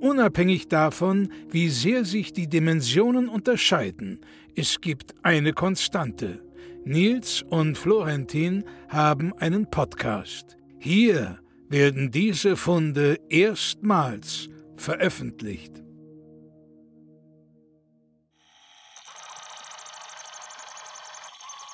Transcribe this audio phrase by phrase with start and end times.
[0.00, 4.20] Unabhängig davon, wie sehr sich die Dimensionen unterscheiden,
[4.56, 6.42] es gibt eine Konstante.
[6.84, 10.56] Nils und Florentin haben einen Podcast.
[10.78, 15.82] Hier werden diese Funde erstmals veröffentlicht.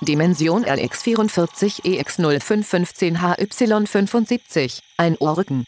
[0.01, 5.65] Dimension LX44 EX0515 HY75, ein Ohrrücken.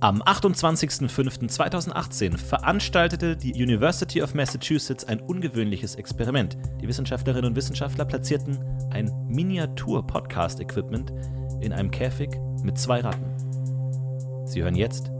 [0.00, 6.56] Am 28.05.2018 veranstaltete die University of Massachusetts ein ungewöhnliches Experiment.
[6.80, 8.60] Die Wissenschaftlerinnen und Wissenschaftler platzierten
[8.92, 11.12] ein Miniatur-Podcast-Equipment
[11.60, 12.30] in einem Käfig
[12.62, 14.46] mit zwei Ratten.
[14.46, 15.10] Sie hören jetzt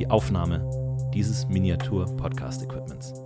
[0.00, 0.68] die Aufnahme
[1.14, 3.23] dieses Miniatur-Podcast-Equipments.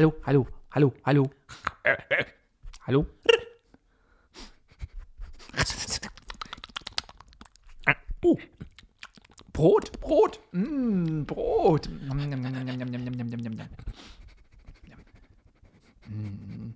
[0.00, 1.30] hallo, hallo, hallo, hallo.
[1.82, 2.24] Äh, äh.
[2.86, 3.06] hallo?
[8.24, 8.38] oh.
[9.52, 11.90] Brot, Brot, mm, Brot.
[16.08, 16.72] Mm.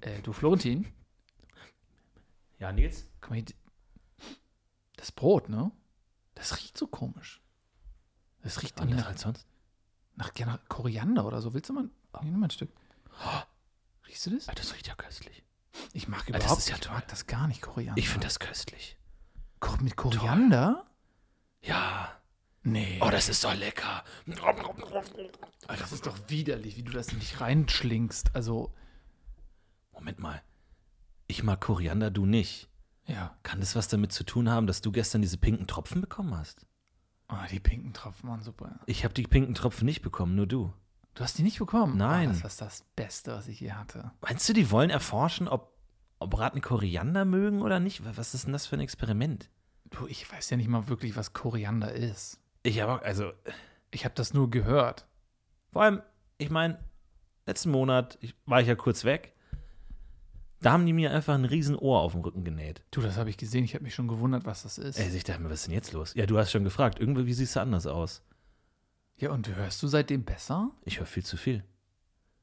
[0.00, 0.86] Äh, du Florentin?
[2.58, 3.08] Ja, Nils?
[3.20, 3.44] Guck mal,
[4.96, 5.70] das Brot, ne?
[6.34, 7.40] Das riecht so komisch.
[8.42, 9.46] Das riecht anders als sonst
[10.16, 11.54] nach, nach Koriander oder so.
[11.54, 11.88] Willst du mal,
[12.20, 12.70] hier, nimm mal ein Stück.
[14.06, 14.48] Riechst du das?
[14.48, 15.42] Ah, Das riecht ja köstlich.
[15.92, 16.94] Ich mag das überhaupt ist ja ich toll.
[16.94, 17.98] mag das gar nicht, Koriander.
[17.98, 18.96] Ich finde das köstlich.
[19.60, 20.86] Ko- Mit Koriander?
[21.62, 22.12] Ja.
[22.62, 22.98] Nee.
[23.02, 24.04] Oh, das ist so lecker.
[25.66, 28.34] Ah, das ist doch widerlich, wie du das nicht reinschlingst.
[28.34, 28.72] Also,
[29.92, 30.42] Moment mal.
[31.26, 32.68] Ich mag Koriander, du nicht.
[33.06, 33.36] ja.
[33.42, 36.66] Kann das was damit zu tun haben, dass du gestern diese pinken Tropfen bekommen hast?
[37.28, 38.80] Ah, die pinken Tropfen waren super.
[38.86, 40.72] Ich habe die pinken Tropfen nicht bekommen, nur du.
[41.14, 41.96] Du hast die nicht bekommen?
[41.96, 42.28] Nein.
[42.28, 44.10] Ah, das war das Beste, was ich je hatte.
[44.20, 45.72] Meinst du, die wollen erforschen, ob,
[46.18, 48.02] ob Ratten Koriander mögen oder nicht?
[48.16, 49.48] Was ist denn das für ein Experiment?
[49.90, 52.40] Du, ich weiß ja nicht mal wirklich, was Koriander ist.
[52.62, 53.32] Ich habe, also,
[53.90, 55.06] Ich habe das nur gehört.
[55.72, 56.02] vor allem,
[56.38, 56.78] ich meine,
[57.46, 59.34] letzten Monat ich, war ich ja kurz weg.
[60.64, 62.82] Da haben die mir einfach ein riesen Ohr auf dem Rücken genäht.
[62.90, 63.64] Du, das habe ich gesehen.
[63.64, 64.98] Ich habe mich schon gewundert, was das ist.
[64.98, 66.14] Ey, ich dachte mir, was ist denn jetzt los?
[66.14, 66.98] Ja, du hast schon gefragt.
[66.98, 68.22] Irgendwie siehst du anders aus.
[69.18, 70.70] Ja, und hörst du seitdem besser?
[70.86, 71.64] Ich höre viel zu viel.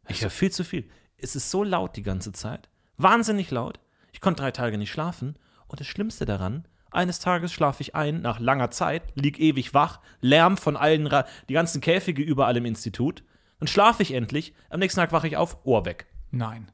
[0.08, 0.88] Ich höre viel zu viel.
[1.18, 2.70] Es ist so laut die ganze Zeit.
[2.98, 3.80] Wahnsinnig laut.
[4.12, 5.36] Ich konnte drei Tage nicht schlafen.
[5.68, 10.00] Und das Schlimmste daran, eines Tages schlafe ich ein, nach langer Zeit, lieg ewig wach,
[10.20, 13.24] Lärm von allen, Ra die ganzen Käfige überall im Institut.
[13.58, 16.06] Dann schlafe ich endlich, am nächsten Tag wache ich auf, Ohr weg.
[16.30, 16.72] Nein.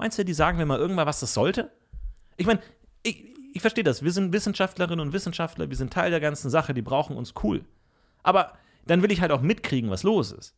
[0.00, 1.70] Meinst du, die sagen mir mal irgendwann, was das sollte?
[2.38, 2.60] Ich meine,
[3.02, 3.22] ich,
[3.52, 4.02] ich verstehe das.
[4.02, 7.66] Wir sind Wissenschaftlerinnen und Wissenschaftler, wir sind Teil der ganzen Sache, die brauchen uns cool.
[8.22, 8.54] Aber
[8.86, 10.54] dann will ich halt auch mitkriegen, was los ist.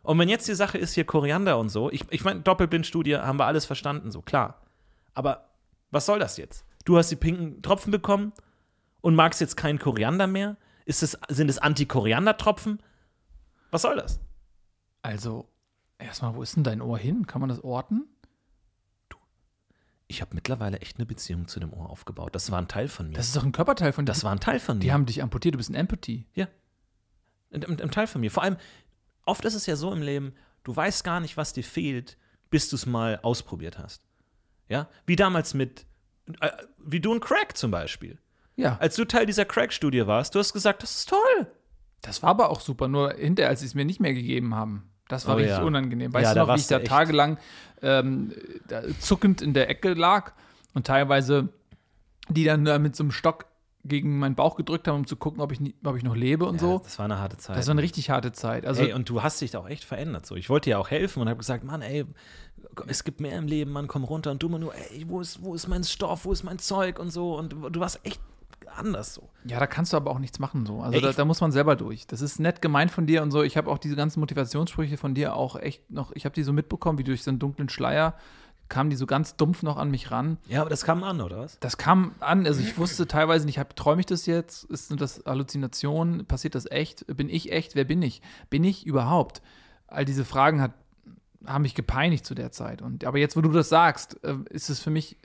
[0.00, 3.38] Und wenn jetzt die Sache ist, hier Koriander und so, ich, ich meine, Doppelblindstudie haben
[3.38, 4.62] wir alles verstanden, so klar.
[5.12, 5.50] Aber
[5.90, 6.64] was soll das jetzt?
[6.86, 8.32] Du hast die pinken Tropfen bekommen
[9.02, 10.56] und magst jetzt keinen Koriander mehr?
[10.86, 12.82] Ist es, sind es Anti-Koriander-Tropfen?
[13.70, 14.18] Was soll das?
[15.02, 15.50] Also,
[15.98, 17.26] erstmal, wo ist denn dein Ohr hin?
[17.26, 18.08] Kann man das orten?
[20.12, 22.34] Ich habe mittlerweile echt eine Beziehung zu dem Ohr aufgebaut.
[22.34, 23.14] Das war ein Teil von mir.
[23.14, 24.12] Das ist doch ein Körperteil von dir.
[24.12, 24.82] Das war ein Teil von mir.
[24.82, 26.26] Die haben dich amputiert, du bist ein Amputee.
[26.34, 26.48] Ja.
[27.50, 28.30] Ein, ein, ein Teil von mir.
[28.30, 28.58] Vor allem,
[29.24, 30.34] oft ist es ja so im Leben,
[30.64, 32.18] du weißt gar nicht, was dir fehlt,
[32.50, 34.02] bis du es mal ausprobiert hast.
[34.68, 34.90] Ja?
[35.06, 35.86] Wie damals mit,
[36.40, 38.18] äh, wie du und Crack zum Beispiel.
[38.56, 38.76] Ja.
[38.80, 41.46] Als du Teil dieser Crack-Studie warst, du hast gesagt, das ist toll.
[42.02, 44.91] Das war aber auch super, nur hinterher, als sie es mir nicht mehr gegeben haben.
[45.12, 45.62] Das war Oh richtig ja.
[45.62, 46.12] unangenehm.
[46.12, 47.38] Weißt Ja, du noch, wie ich da echt- tagelang
[47.82, 48.32] ähm,
[48.68, 50.32] da zuckend in der Ecke lag
[50.74, 51.48] und teilweise
[52.28, 53.46] die dann da mit so einem Stock
[53.84, 56.44] gegen meinen Bauch gedrückt haben, um zu gucken, ob ich, nie, ob ich noch lebe
[56.46, 56.78] und so.
[56.84, 57.56] Das war eine harte Zeit.
[57.56, 58.64] Das war eine richtig harte Zeit.
[58.64, 60.24] Also, ey, und du hast dich da auch echt verändert.
[60.24, 60.36] So.
[60.36, 62.04] Ich wollte dir auch helfen und habe gesagt, Mann, ey,
[62.86, 64.30] es gibt mehr im Leben, Mann, komm runter.
[64.30, 67.00] Und du immer nur, ey, wo ist, wo ist mein Stoff, wo ist mein Zeug
[67.00, 67.36] und so.
[67.36, 68.20] Und du warst echt
[68.76, 69.28] anders so.
[69.44, 70.80] ja, da kannst du aber auch nichts machen so.
[70.80, 72.06] Also Ey, da, da muss man selber durch.
[72.06, 73.42] Das ist nett gemeint von dir und so.
[73.42, 76.52] Ich habe auch diese ganzen Motivationssprüche von dir auch echt noch, ich habe die so
[76.52, 78.14] mitbekommen, wie durch so einen dunklen Schleier
[78.72, 80.38] kamen die so ganz dumpf noch an mich ran.
[80.48, 81.58] Ja, aber das kam an, oder was?
[81.60, 84.64] Das kam an, also ich wusste teilweise nicht, träume ich das jetzt?
[84.64, 86.24] Ist das Halluzinationen?
[86.24, 87.06] Passiert das echt?
[87.14, 87.74] Bin ich echt?
[87.74, 88.22] Wer bin ich?
[88.48, 89.42] Bin ich überhaupt?
[89.88, 90.72] All diese Fragen hat,
[91.44, 92.80] haben mich gepeinigt zu der Zeit.
[92.80, 95.18] Und, aber jetzt, wo du das sagst, äh, ist es für mich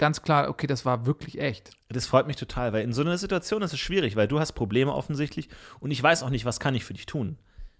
[0.00, 1.72] ganz klar, okay, das war wirklich echt.
[1.90, 4.52] Das freut mich total, weil in so einer Situation ist es schwierig, weil du hast
[4.52, 5.48] Probleme offensichtlich
[5.78, 7.36] und ich weiß auch nicht, was kann ich für dich tun.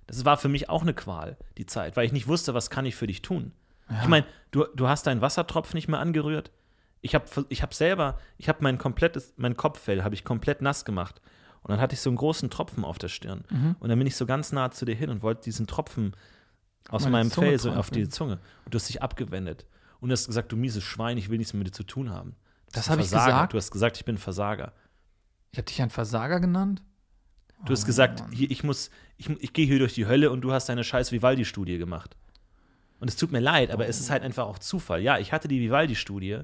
[0.07, 2.85] Das war für mich auch eine Qual, die Zeit, weil ich nicht wusste, was kann
[2.85, 3.53] ich für dich tun.
[4.03, 6.53] Ich meine, du, du hast deinen Wassertropf nicht mehr angerührt.
[7.01, 10.85] Ich habe ich hab selber, ich habe mein komplettes, mein Kopffell habe ich komplett nass
[10.85, 11.21] gemacht.
[11.63, 13.45] Und dann hatte ich so einen großen Tropfen auf der Stirn.
[13.51, 13.77] Mhm.
[13.81, 16.15] Und dann bin ich so ganz nah zu dir hin und wollte diesen Tropfen
[16.89, 18.39] aus Meine meinem Zunge Fell so auf die Zunge.
[18.65, 19.67] Und du hast dich abgewendet.
[20.01, 22.11] Und du hast gesagt, du mieses Schwein, ich will nichts mehr mit dir zu tun
[22.11, 22.31] haben.
[22.67, 23.53] Du Das bist ein hab ich gesagt?
[23.53, 24.73] Du hast gesagt, ich bin ein Versager.
[25.53, 26.83] Ich habe dich ein Versager genannt?
[27.67, 30.53] Du hast gesagt, hier, ich muss, ich, ich gehe hier durch die Hölle und du
[30.53, 32.17] hast deine scheiß Vivaldi-Studie gemacht.
[33.01, 35.03] Und es tut mir leid, aber es ist halt einfach auch Zufall.
[35.03, 36.41] Ja, ich hatte die Vivaldi-Studie,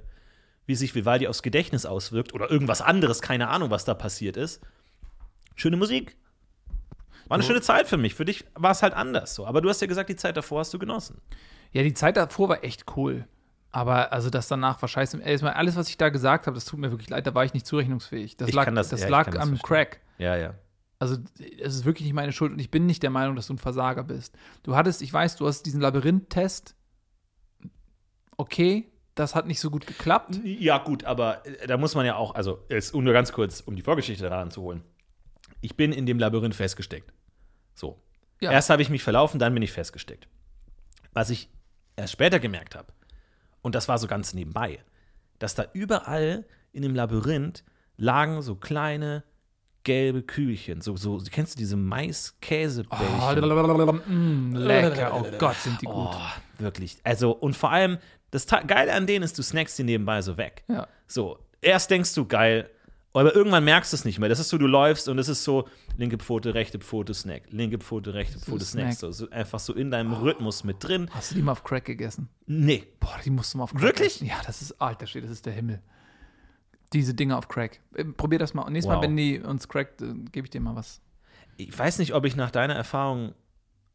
[0.66, 4.60] wie sich Vivaldi aufs Gedächtnis auswirkt oder irgendwas anderes, keine Ahnung, was da passiert ist.
[5.54, 6.16] Schöne Musik.
[7.28, 8.14] War eine schöne Zeit für mich.
[8.14, 9.46] Für dich war es halt anders so.
[9.46, 11.20] Aber du hast ja gesagt, die Zeit davor hast du genossen.
[11.72, 13.26] Ja, die Zeit davor war echt cool.
[13.72, 15.20] Aber also das danach war scheiße.
[15.20, 17.52] Erstmal alles, was ich da gesagt habe, das tut mir wirklich leid, da war ich
[17.52, 18.36] nicht zurechnungsfähig.
[18.36, 19.66] Das Ich lag, kann das- das ja, lag das am verstehen.
[19.66, 20.00] Crack.
[20.18, 20.54] Ja, ja.
[20.98, 21.18] Also
[21.60, 23.58] es ist wirklich nicht meine Schuld und ich bin nicht der Meinung, dass du ein
[23.58, 24.34] Versager bist.
[24.62, 26.74] Du hattest, ich weiß, du hast diesen Labyrinth-Test.
[28.38, 30.40] Okay, das hat nicht so gut geklappt.
[30.44, 33.76] Ja, gut, aber äh, da muss man ja auch, also ist nur ganz kurz, um
[33.76, 34.82] die Vorgeschichte daran zu holen.
[35.60, 37.12] Ich bin in dem Labyrinth festgesteckt.
[37.74, 38.00] So.
[38.40, 38.50] Ja.
[38.52, 40.28] Erst habe ich mich verlaufen, dann bin ich festgesteckt.
[41.12, 41.48] Was ich
[41.96, 42.92] erst später gemerkt habe,
[43.66, 44.78] und das war so ganz nebenbei,
[45.40, 47.64] dass da überall in dem Labyrinth
[47.96, 49.24] lagen so kleine
[49.82, 50.80] gelbe Kügelchen.
[50.80, 53.18] So, so, kennst du diese Mais-Käse-Bällchen?
[54.06, 55.94] Mm, lecker, oh Gott, sind die gut.
[55.96, 56.20] Oh,
[56.58, 56.96] wirklich.
[57.04, 57.98] Also, und vor allem,
[58.30, 60.62] das Ta- Geile an denen ist, du snackst die nebenbei so weg.
[60.68, 60.86] Ja.
[61.08, 62.70] So, erst denkst du, geil,
[63.20, 64.28] aber irgendwann merkst du es nicht mehr.
[64.28, 67.78] Das ist so, du läufst und es ist so, linke Pfote, rechte Pfote, Snack, linke
[67.78, 68.94] Pfote, rechte Pfote, Snack.
[68.94, 69.14] Snack.
[69.14, 71.08] So, einfach so in deinem Rhythmus mit drin.
[71.12, 72.28] Hast du die mal auf Crack gegessen?
[72.46, 72.84] Nee.
[73.00, 74.16] Boah, die musst du mal auf Crack Wirklich?
[74.16, 74.26] essen.
[74.26, 75.82] Ja, das ist, alter Schwede, das ist der Himmel.
[76.92, 77.80] Diese Dinge auf Crack.
[77.94, 78.62] Äh, Probier das mal.
[78.62, 79.00] Und nächstes Wow.
[79.00, 81.00] Mal, wenn die uns crackt, äh, gebe ich dir mal was.
[81.56, 83.34] Ich weiß nicht, ob ich nach deiner Erfahrung,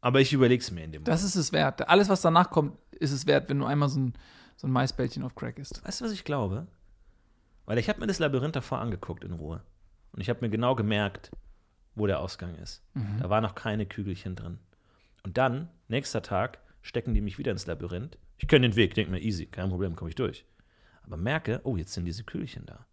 [0.00, 1.08] aber ich überlege es mir in dem Moment.
[1.08, 1.88] Das ist es wert.
[1.88, 4.14] Alles, was danach kommt, ist es wert, wenn du einmal so ein,
[4.56, 5.84] so ein Maisbällchen auf Crack isst.
[5.86, 6.66] Weißt du, was ich glaube?
[7.64, 9.62] Weil ich habe mir das Labyrinth davor angeguckt in Ruhe.
[10.12, 11.30] Und ich habe mir genau gemerkt,
[11.94, 12.82] wo der Ausgang ist.
[13.18, 14.58] Da war noch keine Kügelchen drin.
[15.22, 18.18] Und dann, nächster Tag, stecken die mich wieder ins Labyrinth.
[18.38, 20.44] Ich kenne den Weg, denke mir, easy, kein Problem, komme ich durch.
[21.02, 22.86] Aber merke, oh, jetzt sind diese Kügelchen da.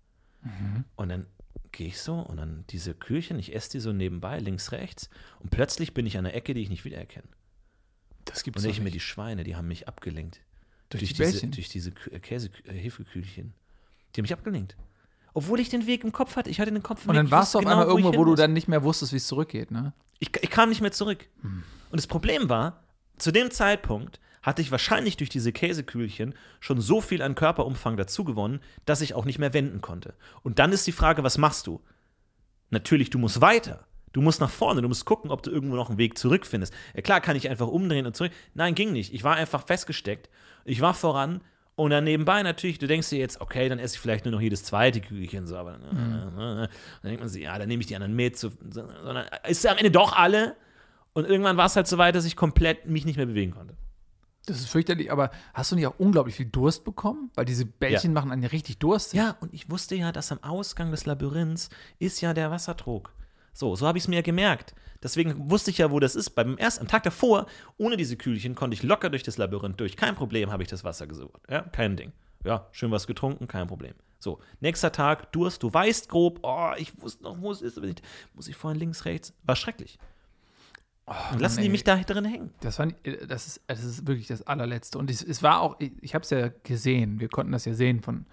[0.95, 1.25] Und dann
[1.71, 5.10] gehe ich so und dann diese Kügelchen, ich esse die so nebenbei, links, rechts.
[5.39, 7.27] Und plötzlich bin ich an einer Ecke, die ich nicht wiedererkenne.
[8.25, 10.42] Das Und gibt's doch ich mir, die Schweine, die haben mich abgelenkt.
[10.89, 11.51] Durch die diese, Bällchen?
[11.51, 13.54] durch diese äh, Käse, äh, Hefekügelchen.
[14.16, 14.76] Die haben mich abgelenkt.
[15.34, 16.50] Obwohl ich den Weg im Kopf hatte.
[16.50, 18.20] Ich hatte den Kopf im Und dann warst du auf einmal genau, ich irgendwo, hin
[18.20, 19.94] wo du dann nicht mehr wusstest, wie es zurückgeht, ne?
[20.20, 21.28] Ich, ich kam nicht mehr zurück.
[21.42, 21.64] Hm.
[21.92, 22.84] Und das Problem war,
[23.18, 28.24] zu dem Zeitpunkt hatte ich wahrscheinlich durch diese Käsekügelchen schon so viel an Körperumfang dazu
[28.24, 30.14] gewonnen, dass ich auch nicht mehr wenden konnte.
[30.44, 31.82] Und dann ist die Frage, was machst du?
[32.70, 33.86] Natürlich, du musst weiter.
[34.12, 36.74] Du musst nach vorne, du musst gucken, ob du irgendwo noch einen Weg zurückfindest.
[36.96, 38.32] Ja klar, kann ich einfach umdrehen und zurück.
[38.56, 39.14] Nein, ging nicht.
[39.14, 40.30] Ich war einfach festgesteckt.
[40.66, 41.42] Ich war voran
[41.80, 44.42] und dann nebenbei natürlich, du denkst dir jetzt, okay, dann esse ich vielleicht nur noch
[44.42, 46.69] jedes zweite Kügelchen, so, aber äh, dann
[47.06, 49.90] denkt man sich, ja, dann nehme ich die anderen mit, so, sondern ist am Ende
[49.90, 50.57] doch alle.
[51.14, 53.78] Und irgendwann war es halt so weit, dass ich komplett mich nicht mehr bewegen konnte.
[54.45, 57.31] Das ist fürchterlich, aber hast du nicht auch unglaublich viel Durst bekommen?
[57.36, 59.18] Weil diese Bällchen machen einen ja richtig durstig.
[59.18, 63.14] Ja, und ich wusste ja, dass am Ausgang des Labyrinths ist ja der Wassertrog.
[63.54, 64.74] So, so habe ich es mir ja gemerkt.
[65.02, 66.32] Deswegen wusste ich ja, wo das ist.
[66.32, 67.46] Beim ersten, am Tag davor,
[67.78, 69.96] ohne diese Kühlchen, konnte ich locker durch das Labyrinth durch.
[69.96, 71.42] Kein Problem, habe ich das Wasser gesucht.
[71.50, 72.12] Ja, kein Ding.
[72.44, 73.94] Ja, schön was getrunken, kein Problem.
[74.20, 77.88] So, nächster Tag, Durst, du weißt grob, oh, ich wusste noch, wo es ist, aber
[77.88, 78.02] nicht,
[78.34, 79.34] muss ich vorhin links, rechts.
[79.44, 79.98] War schrecklich.
[81.32, 81.72] und lassen die nee.
[81.72, 82.54] mich da drin hängen.
[82.60, 84.98] Das, war äh, das, ist, das ist wirklich das allerletzte.
[84.98, 87.74] Und es, es war auch, ich, ich habe es ja gesehen, wir konnten das ja
[87.74, 88.26] sehen von,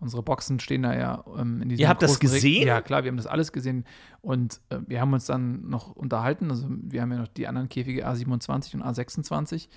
[0.00, 2.66] unsere Boxen stehen da ja ähm, in diesem Ihr habt das gesehen?
[2.66, 3.84] Ja, klar, wir haben das alles gesehen.
[4.20, 7.68] Und äh, wir haben uns dann noch unterhalten, also wir haben ja noch die anderen
[7.68, 9.68] Käfige A27 und A26,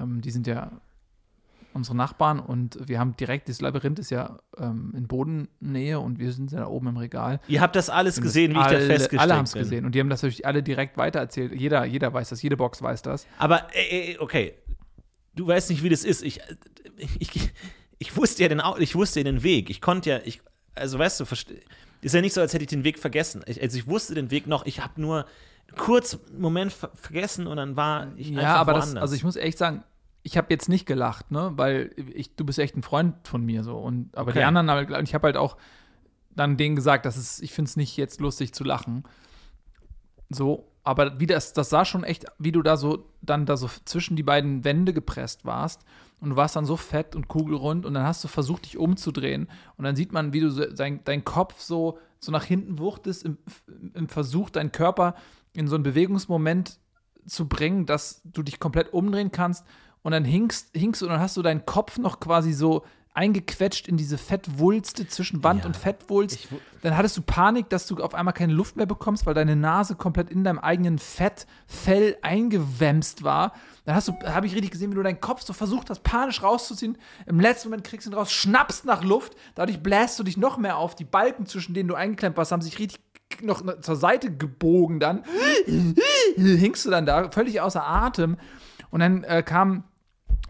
[0.00, 0.70] ähm, die sind ja
[1.74, 6.32] unsere Nachbarn und wir haben direkt, das Labyrinth ist ja ähm, in Bodennähe und wir
[6.32, 7.40] sind ja da oben im Regal.
[7.48, 9.84] Ihr habt das alles gesehen, wie das ich da alle, festgesteckt Alle haben es gesehen
[9.84, 11.52] und die haben das natürlich alle direkt weitererzählt.
[11.52, 13.26] Jeder, jeder weiß das, jede Box weiß das.
[13.38, 14.54] Aber, äh, äh, okay,
[15.34, 16.22] du weißt nicht, wie das ist.
[16.22, 16.56] Ich, äh,
[17.18, 17.52] ich,
[18.04, 19.70] ich wusste ja den, ich wusste ja den Weg.
[19.70, 20.42] Ich konnte ja, ich,
[20.74, 21.24] also weißt du,
[22.02, 23.42] ist ja nicht so, als hätte ich den Weg vergessen.
[23.46, 25.24] Ich, also ich wusste den Weg noch, ich habe nur
[25.76, 29.02] kurz einen Moment ver vergessen und dann war ich Ja, einfach aber das, woanders.
[29.02, 29.82] also ich muss echt sagen,
[30.22, 33.64] ich habe jetzt nicht gelacht, ne, weil ich, du bist echt ein Freund von mir
[33.64, 34.46] so und aber die Okay.
[34.46, 35.56] anderen, haben- ich habe halt auch
[36.36, 39.04] dann denen gesagt, dass es, ich finde es nicht jetzt lustig zu lachen.
[40.30, 43.68] So, aber wie das, das sah schon echt, wie du da so dann da so
[43.84, 45.82] zwischen die beiden Wände gepresst warst
[46.20, 49.48] und du warst dann so fett und kugelrund und dann hast du versucht, dich umzudrehen
[49.76, 53.24] und dann sieht man, wie du so, dein, dein Kopf so, so nach hinten wuchtest
[53.24, 53.38] im,
[53.94, 55.14] im Versuch, deinen Körper
[55.54, 56.78] in so einen Bewegungsmoment
[57.26, 59.64] zu bringen, dass du dich komplett umdrehen kannst
[60.02, 63.86] und dann hinkst, hinkst du und dann hast du deinen Kopf noch quasi so eingequetscht
[63.86, 66.36] in diese Fettwulste zwischen Wand Ja, und Fettwulst.
[66.36, 66.48] ich
[66.82, 69.94] Dann hattest du Panik, dass du auf einmal keine Luft mehr bekommst, weil deine Nase
[69.94, 73.52] komplett in deinem eigenen Fettfell eingewämst war.
[73.84, 76.42] Dann hast du, habe ich richtig gesehen, wie du deinen Kopf so versucht hast, panisch
[76.42, 76.98] rauszuziehen.
[77.26, 79.36] Im letzten Moment kriegst du ihn raus, schnappst nach Luft.
[79.54, 80.96] Dadurch bläst du dich noch mehr auf.
[80.96, 83.00] Die Balken, zwischen denen du eingeklemmt warst, haben sich richtig
[83.42, 85.22] noch zur Seite gebogen dann.
[86.36, 88.36] Hingst du dann da, völlig außer Atem.
[88.90, 89.84] Und dann äh, kam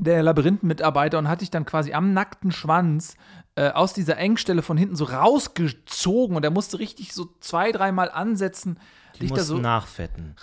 [0.00, 3.16] der Labyrinthenmitarbeiter und hat dich dann quasi am nackten Schwanz
[3.56, 8.10] äh, aus dieser Engstelle von hinten so rausgezogen und er musste richtig so zwei, dreimal
[8.10, 8.78] ansetzen.
[9.20, 10.34] Die mussten so nachfetten.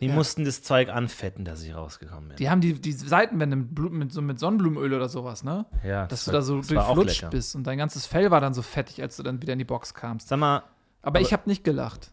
[0.00, 2.36] Die mussten das Zeug anfetten, dass ich rausgekommen bin.
[2.36, 5.64] die haben die, die Seitenwände mit, mit, so mit Sonnenblumenöl oder sowas, ne?
[5.82, 8.52] ja, Dass das du war- da so durchflutscht bist und dein ganzes Fell war dann
[8.54, 10.28] so fettig, als du dann wieder in die Box kamst.
[10.28, 10.62] Sag mal,
[11.02, 12.10] Aber, ich habe nicht gelacht.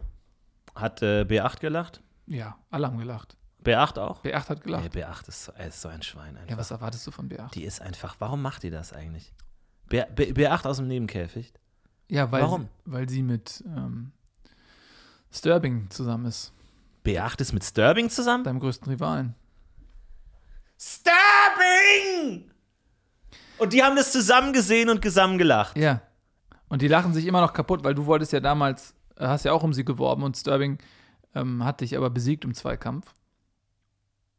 [0.75, 2.01] hat äh, B8 gelacht?
[2.25, 3.35] Ja, alle haben gelacht.
[3.63, 4.23] B8 auch?
[4.23, 4.93] B8 hat gelacht.
[4.93, 6.49] Nee, B8 ist, so- ist so ein Schwein einfach.
[6.51, 7.51] ja, was erwartest du von B8?
[7.53, 9.33] Die ist einfach, warum macht die das eigentlich?
[9.89, 11.53] B, B, B8 aus dem Nebenkäfig?
[12.09, 12.63] ja, weil, warum?
[12.85, 14.11] Sie, weil sie mit ähm,
[15.31, 16.51] Sturbing zusammen ist,
[17.05, 18.43] B8 ist mit Sturbing zusammen?
[18.43, 19.35] deinem größten Rivalen.
[20.77, 22.49] Sturbing!
[23.57, 25.77] Und die haben das zusammen gesehen und zusammen gelacht.
[25.77, 26.01] Ja.
[26.67, 29.51] Und die lachen sich immer noch kaputt, weil du wolltest ja damals, äh, hast ja
[29.53, 30.79] auch um sie geworben und Sterling
[31.35, 33.13] ähm, hat dich aber besiegt im Zweikampf.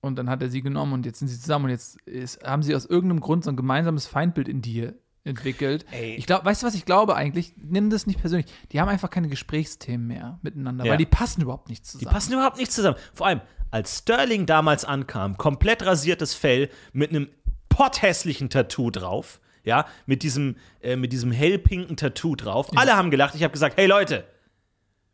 [0.04, 2.62] Und dann hat er sie genommen und jetzt sind sie zusammen und jetzt ist, haben
[2.62, 4.94] sie aus irgendeinem Grund so ein gemeinsames Feindbild in dir
[5.24, 5.86] entwickelt.
[5.90, 6.14] Ey.
[6.16, 7.54] Ich glaube, weißt du, was ich glaube eigentlich?
[7.56, 8.46] Nimm das nicht persönlich.
[8.72, 10.90] Die haben einfach keine Gesprächsthemen mehr miteinander, Ja.
[10.92, 12.12] weil die passen überhaupt nicht Die zusammen.
[12.12, 12.96] passen überhaupt nicht zusammen.
[13.14, 17.28] Vor allem, als Sterling damals ankam, komplett rasiertes Fell mit einem
[17.70, 22.68] potthässlichen Tattoo drauf, ja, mit diesem, äh, mit diesem hellpinken Tattoo drauf.
[22.76, 23.34] Alle haben gelacht.
[23.34, 24.24] Ich habe gesagt, hey Leute,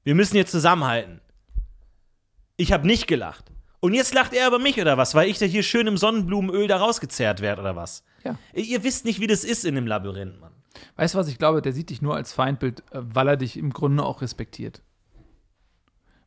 [0.02, 1.20] wir müssen jetzt zusammenhalten.
[2.56, 3.50] Ich habe nicht gelacht.
[3.81, 6.69] Und jetzt lacht er über mich oder was, weil ich da hier schön im Sonnenblumenöl
[6.69, 8.05] da rausgezerrt werde oder was?
[8.25, 8.39] Ja.
[8.55, 10.53] Ihr wisst nicht, wie das ist in dem Labyrinth, Mann.
[10.97, 11.63] Weißt du, was ich glaube?
[11.63, 14.83] Der sieht dich nur als Feindbild, äh, weil er dich im Grunde auch respektiert.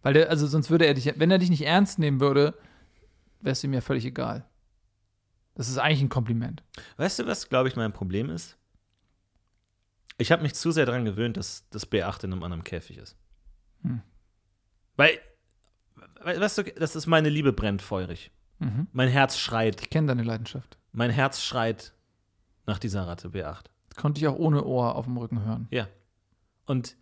[0.01, 2.57] Weil der, also sonst würde er dich, wenn er dich nicht ernst nehmen würde,
[3.39, 4.45] wäre es ihm ja völlig egal.
[5.55, 6.63] Das ist eigentlich ein Kompliment.
[6.97, 8.57] Weißt du, was, glaube ich, mein Problem ist?
[10.17, 13.15] Ich habe mich zu sehr daran gewöhnt, dass das B8 in einem anderen Käfig ist.
[13.83, 14.01] Hm.
[14.95, 15.19] Weil, we-
[16.25, 18.31] weißt du, das ist meine Liebe brennt feurig.
[18.59, 18.87] Mhm.
[18.91, 20.77] Mein Herz schreit, Ich kenne deine Leidenschaft.
[20.91, 21.93] mein Herz schreit
[22.65, 23.65] nach dieser Ratte B8.
[23.89, 25.67] Das konnte ich auch ohne Ohr auf dem Rücken hören.
[25.71, 25.87] Ja.
[26.65, 26.95] Und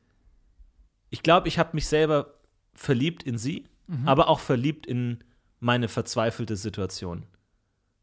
[1.09, 2.33] ich glaube, ich habe mich selber
[2.73, 4.07] verliebt in sie, Mhm.
[4.07, 5.23] aber auch verliebt in
[5.59, 7.25] meine verzweifelte Situation.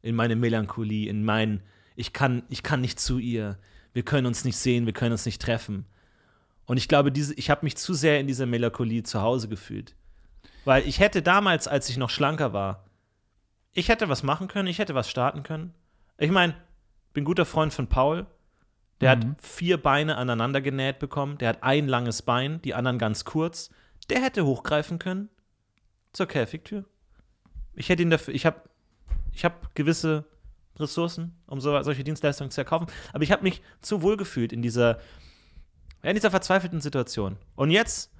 [0.03, 1.63] In meine Melancholie, in mein,
[1.97, 3.59] ich kann, ich kann nicht zu ihr,
[3.95, 5.87] wir können uns nicht sehen, wir können uns nicht treffen.
[6.67, 9.97] Und ich glaube, diese, ich habe mich zu sehr in dieser Melancholie zu Hause gefühlt.
[10.69, 12.85] Weil ich hätte damals, als ich noch schlanker war,
[13.73, 15.73] ich hätte was machen können, ich hätte was starten können.
[16.19, 16.55] Ich meine,
[17.15, 18.27] bin guter Freund von Paul.
[19.01, 19.31] Der Mhm.
[19.31, 21.39] hat vier Beine aneinander genäht bekommen.
[21.39, 23.71] Der hat ein langes Bein, die anderen ganz kurz.
[24.11, 25.31] Der hätte hochgreifen können
[26.13, 26.85] zur Käfigtür.
[27.73, 28.61] Ich hätte ihn dafür, ich habe
[29.33, 30.27] ich hab gewisse
[30.79, 32.89] Ressourcen, um so, solche Dienstleistungen zu erkaufen.
[33.15, 34.99] Aber ich habe mich zu wohl gefühlt in dieser,
[36.03, 37.39] in dieser verzweifelten Situation.
[37.57, 38.13] Und jetzt,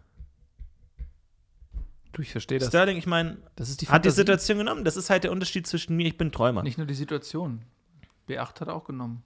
[2.13, 2.69] Du, ich verstehe das.
[2.69, 4.11] Sterling, ich meine, Das ist die hat die.
[4.11, 4.85] Situation genommen.
[4.85, 6.63] Das ist halt der Unterschied zwischen mir, ich bin Träumer.
[6.63, 7.63] Nicht nur die Situation.
[8.29, 9.23] B8 hat er auch genommen.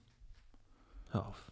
[1.11, 1.51] Hör auf.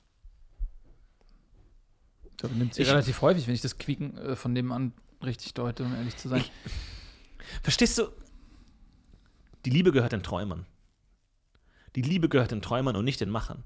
[2.31, 5.53] Ich glaube, nimmt sie Ich- relativ häufig, wenn ich das Quieken äh, von nebenan richtig
[5.53, 6.41] deute, um ehrlich zu sein.
[6.41, 6.51] Ich-
[7.63, 8.07] Verstehst du?
[9.65, 10.65] Die Liebe gehört den Träumern.
[11.95, 13.63] Die Liebe gehört den Träumern und nicht den Machern.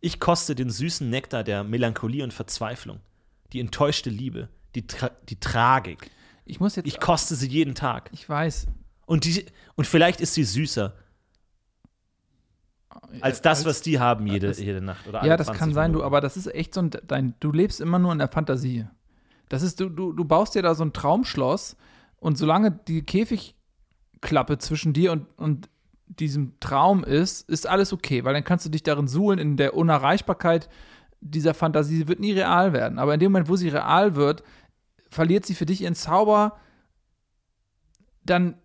[0.00, 3.00] Ich koste den süßen Nektar der Melancholie und Verzweiflung,
[3.52, 6.10] die enttäuschte Liebe, die, Tra die Tragik.
[6.46, 6.86] Ich muss jetzt.
[6.86, 8.08] Ich koste sie jeden Tag.
[8.12, 8.66] ich weiß.
[9.04, 10.94] Und, die, und vielleicht ist sie süßer
[13.20, 15.06] als das, was die haben jede, als- jede Nacht.
[15.06, 16.06] Oder Ja, das 20 kann sein, du, Minuten.
[16.06, 18.86] aber das ist echt so ein, dein, du lebst immer nur in der Fantasie.
[19.48, 21.76] Das ist, du, du, du baust dir da so ein Traumschloss
[22.18, 25.68] und solange die Käfigklappe zwischen dir und, und
[26.06, 29.74] diesem Traum ist, ist alles okay, weil dann kannst du dich darin suhlen in der
[29.74, 30.68] Unerreichbarkeit
[31.20, 31.96] dieser Fantasie.
[31.98, 34.42] Sie wird nie real werden, aber in dem Moment, wo sie real wird,
[35.16, 36.58] verliert sie für dich ihren Zauber,
[38.24, 38.56] dann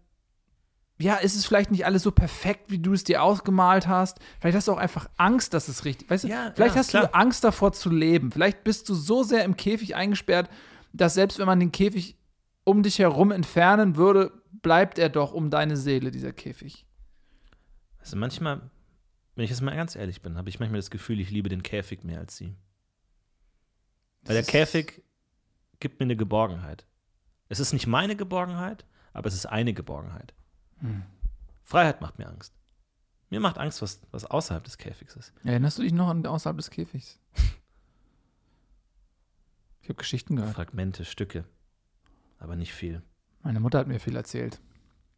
[1.00, 4.20] ja, ist es vielleicht nicht alles so perfekt, wie du es dir ausgemalt hast.
[4.40, 6.90] Vielleicht hast du auch einfach Angst, dass es richtig, weißt du, Ja, vielleicht ja, hast
[6.92, 7.08] klar.
[7.08, 8.32] du Angst davor zu leben.
[8.32, 10.48] Vielleicht bist du so sehr im Käfig eingesperrt,
[10.94, 12.18] dass selbst wenn man den Käfig
[12.66, 14.32] um dich herum entfernen würde,
[14.62, 16.86] bleibt er doch um deine Seele, dieser Käfig.
[17.98, 18.70] Also manchmal,
[19.36, 21.64] wenn ich jetzt mal ganz ehrlich bin, habe ich manchmal das Gefühl, ich liebe den
[21.64, 22.54] Käfig mehr als sie.
[24.24, 25.04] Weil der Das ist- Käfig
[25.82, 26.86] gibt mir eine Geborgenheit.
[27.50, 30.34] Es ist nicht meine Geborgenheit, aber es ist eine Geborgenheit.
[30.80, 31.04] Hm.
[31.64, 32.54] Freiheit macht mir Angst.
[33.30, 35.34] Mir macht Angst, was, was außerhalb des Käfigs ist.
[35.44, 37.20] Erinnerst du dich noch an außerhalb des Käfigs?
[39.82, 40.54] Ich habe Geschichten gehört.
[40.56, 41.44] Fragmente, Stücke.
[42.40, 43.02] Aber nicht viel.
[43.44, 44.60] Meine Mutter hat mir viel erzählt.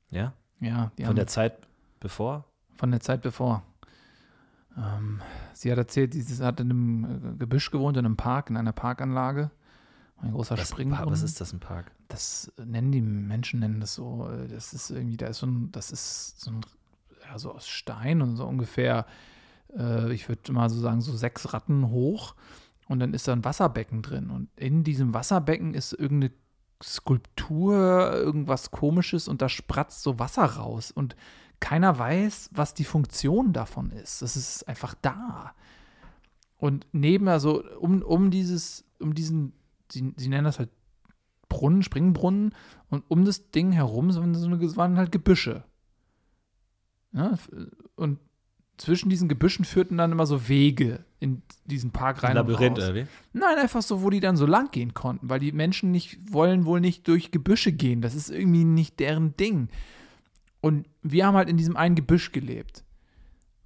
[0.10, 0.34] Ja?
[0.60, 1.68] Ja, Von der Zeit
[2.00, 2.46] bevor?
[2.76, 3.64] von der Zeit bevor.
[4.78, 5.22] Ähm,
[5.54, 8.72] sie hat erzählt, sie hat in einem äh, Gebüsch gewohnt, in einem Park, in einer
[8.74, 9.52] Parkanlage.
[10.24, 11.12] Ein großer Was, Springbrunnen.
[11.12, 11.92] was ist das, ein Park?
[12.08, 14.30] Das nennen die Menschen nennen das so.
[14.30, 16.62] äh, Das ist irgendwie, da ist so ein, das ist so ein,
[17.30, 19.06] ja, so aus Stein und so ungefähr,
[19.78, 22.36] äh, ich würde mal so sagen, so sechs Ratten hoch.
[22.88, 24.30] Und dann ist da ein Wasserbecken drin.
[24.30, 26.32] Und in diesem Wasserbecken ist irgendeine
[26.82, 30.92] Skulptur, irgendwas komisches und da spratzt so Wasser raus.
[30.92, 31.16] Und
[31.60, 34.22] keiner weiß, was die Funktion davon ist.
[34.22, 35.54] Das ist einfach da.
[36.58, 39.54] Und neben, also um, um dieses, um diesen,
[39.94, 40.70] sie, sie nennen das halt
[41.50, 42.56] Brunnen, Springbrunnen,
[42.90, 45.64] und um das Ding herum sind so eine, waren halt Gebüsche.
[47.12, 47.52] Ja, f-
[47.96, 48.20] und
[48.78, 52.32] zwischen diesen Gebüschen führten dann immer so Wege in diesen Park rein.
[52.32, 53.06] Ein Labyrinth, oder wie?
[53.32, 56.66] Nein, einfach so, wo die dann so lang gehen konnten, weil die Menschen nicht wollen
[56.66, 58.02] wohl nicht durch Gebüsche gehen.
[58.02, 59.70] Das ist irgendwie nicht deren Ding.
[60.60, 62.84] Und wir haben halt in diesem einen Gebüsch gelebt.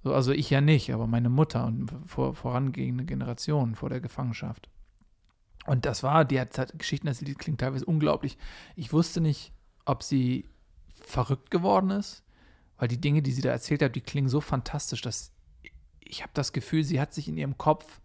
[0.04, 4.68] So, also ich ja nicht, aber meine Mutter und vor, vorangehende Generationen vor der Gefangenschaft.
[5.68, 8.38] Und das war, die hat halt Geschichten erzählt, die klingt teilweise unglaublich.
[8.74, 9.52] Ich wusste nicht,
[9.84, 10.48] ob sie
[10.94, 12.22] verrückt geworden ist,
[12.78, 15.30] weil die Dinge, die sie da erzählt hat, die klingen so fantastisch, dass
[16.00, 18.00] ich habe das Gefühl, sie hat sich in ihrem Kopf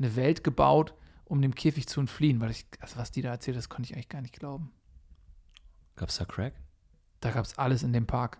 [0.00, 0.94] eine Welt gebaut,
[1.26, 3.94] um dem Käfig zu entfliehen, weil ich, also was die da erzählt, das konnte ich
[3.94, 4.72] eigentlich gar nicht glauben.
[5.94, 6.54] Gab es da Crack?
[7.20, 8.38] Da gab es alles in dem Park.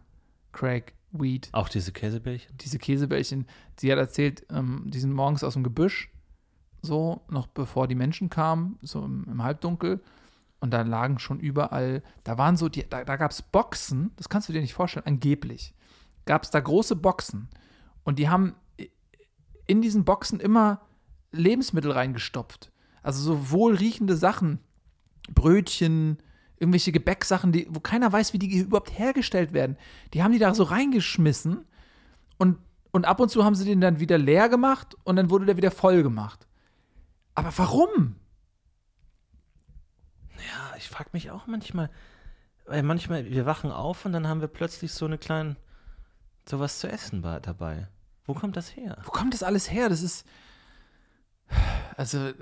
[0.51, 2.57] Craig, Weed, Auch diese Käsebällchen?
[2.59, 3.47] diese Käsebällchen.
[3.79, 6.11] Sie hat erzählt, ähm, die sind morgens aus dem Gebüsch,
[6.87, 10.01] so, noch bevor die Menschen kamen, so im, im Halbdunkel.
[10.59, 14.31] Und da lagen schon überall, da waren so, die, da, da gab es Boxen, das
[14.31, 15.75] kannst du dir nicht vorstellen, angeblich.
[16.25, 17.49] Gab es da große Boxen.
[18.05, 18.55] Und die haben
[19.67, 20.81] in diesen Boxen immer
[21.33, 22.73] Lebensmittel reingestopft.
[23.03, 24.61] Also so wohlriechende Sachen,
[25.33, 26.19] Brötchen,
[26.59, 29.77] irgendwelche Gebäcksachen, die, wo keiner weiß, wie die überhaupt hergestellt werden.
[30.15, 31.65] Die haben die da so reingeschmissen
[32.39, 32.59] und,
[32.93, 35.57] und ab und zu haben sie den dann wieder leer gemacht und dann wurde der
[35.57, 36.47] wieder voll gemacht.
[37.37, 38.17] Aber warum?
[40.37, 41.91] Ja, ich frage mich auch manchmal,
[42.65, 45.57] weil manchmal, wir wachen auf und dann haben wir plötzlich so eine kleine,
[46.49, 47.89] sowas zu essen dabei.
[48.25, 48.99] Wo kommt das her?
[49.05, 49.89] Wo kommt das alles her?
[49.89, 50.27] Das ist.
[51.97, 52.33] Also,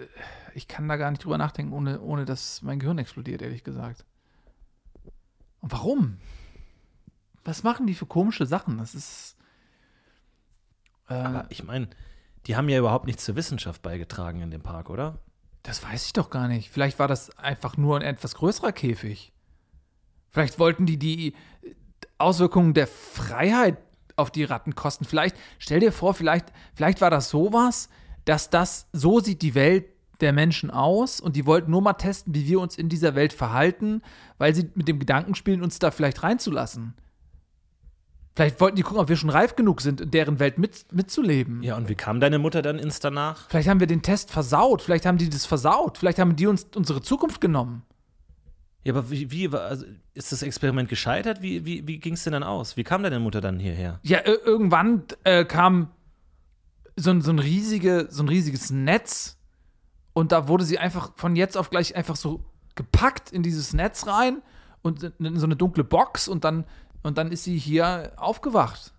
[0.55, 4.05] ich kann da gar nicht drüber nachdenken, ohne, ohne dass mein Gehirn explodiert, ehrlich gesagt.
[5.61, 6.19] Und warum?
[7.45, 8.79] Was machen die für komische Sachen?
[8.79, 9.37] Das ist.
[11.09, 11.89] Äh, Aber ich meine,
[12.47, 15.19] die haben ja überhaupt nichts zur Wissenschaft beigetragen in dem Park, oder?
[15.63, 16.71] Das weiß ich doch gar nicht.
[16.71, 19.33] Vielleicht war das einfach nur ein etwas größerer Käfig.
[20.31, 21.35] Vielleicht wollten die die
[22.19, 23.79] Auswirkungen der Freiheit
[24.17, 25.05] auf die Ratten kosten.
[25.05, 27.89] Vielleicht, stell dir vor, vielleicht, vielleicht war das sowas,
[28.25, 29.87] dass das, so sieht die Welt
[30.21, 33.33] der Menschen aus und die wollten nur mal testen, wie wir uns in dieser Welt
[33.33, 34.03] verhalten,
[34.39, 36.95] weil sie mit dem Gedanken spielen, uns da vielleicht reinzulassen.
[38.37, 41.63] Vielleicht wollten die gucken, ob wir schon reif genug sind, in deren Welt mit, mitzuleben.
[41.63, 43.49] Ja, und wie kam deine Mutter dann ins danach?
[43.49, 44.83] Vielleicht haben wir den Test versaut.
[44.83, 45.99] Vielleicht haben die das versaut.
[45.99, 47.83] Vielleicht haben die uns unsere Zukunft genommen.
[48.83, 51.43] Ja, aber wie, wie war- also ist das Experiment gescheitert?
[51.43, 52.77] Wie, wie, wie ging es denn dann aus?
[52.77, 54.01] Wie kam deine Mutter dann hierher?
[54.03, 55.91] Ja, ir- irgendwann äh, kam
[56.97, 59.39] so ein, so, ein riesige, so ein riesiges Netz
[60.13, 62.45] und da wurde sie einfach von jetzt auf gleich einfach so
[62.75, 64.43] gepackt in dieses Netz rein
[64.83, 66.65] und in so eine dunkle Box und dann,
[67.05, 68.95] und dann ist sie hier aufgewacht,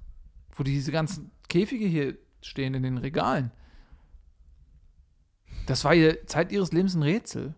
[0.52, 3.52] wo diese ganzen Käfige hier stehen in den Regalen.
[5.66, 7.56] Das war ihr Zeit ihres Lebens ein Rätsel.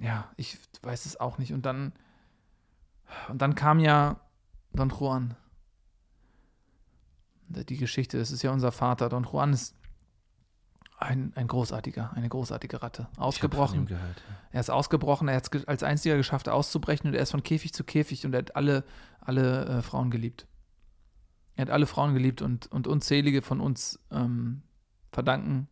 [0.00, 1.54] Ja, ich weiß es auch nicht.
[1.54, 1.94] Und dann,
[3.28, 4.20] und dann kam ja
[4.74, 5.34] Don Juan.
[7.48, 9.08] Die Geschichte, das ist ja unser Vater.
[9.08, 9.74] Don Juan ist
[11.04, 13.08] ein, ein großartiger, eine großartige Ratte.
[13.16, 13.80] Ausgebrochen.
[13.80, 14.16] ihm gehört.
[14.28, 14.36] ja.
[14.52, 17.72] Er ist ausgebrochen, er hat es als einziger geschafft, auszubrechen und er ist von Käfig
[17.72, 18.84] zu Käfig und er hat alle,
[19.20, 20.46] alle äh, Frauen geliebt.
[21.56, 24.62] Er hat alle Frauen geliebt und, und unzählige von uns ähm,
[25.10, 25.68] verdanken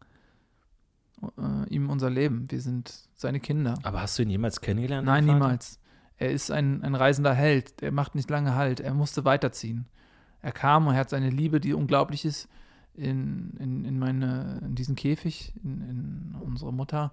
[1.39, 2.51] äh, ihm unser Leben.
[2.51, 3.79] Wir sind seine Kinder.
[3.83, 5.07] Aber hast du ihn jemals kennengelernt?
[5.07, 5.79] Nein, niemals.
[6.17, 7.83] Er ist ein, ein reisender Held.
[7.83, 8.81] Er macht nicht lange Halt.
[8.81, 9.87] Er musste weiterziehen.
[10.43, 12.49] Er kam und er hat seine Liebe, die unglaublich ist,
[13.01, 17.13] in, in, in, meine, in diesen Käfig, in, in unsere Mutter.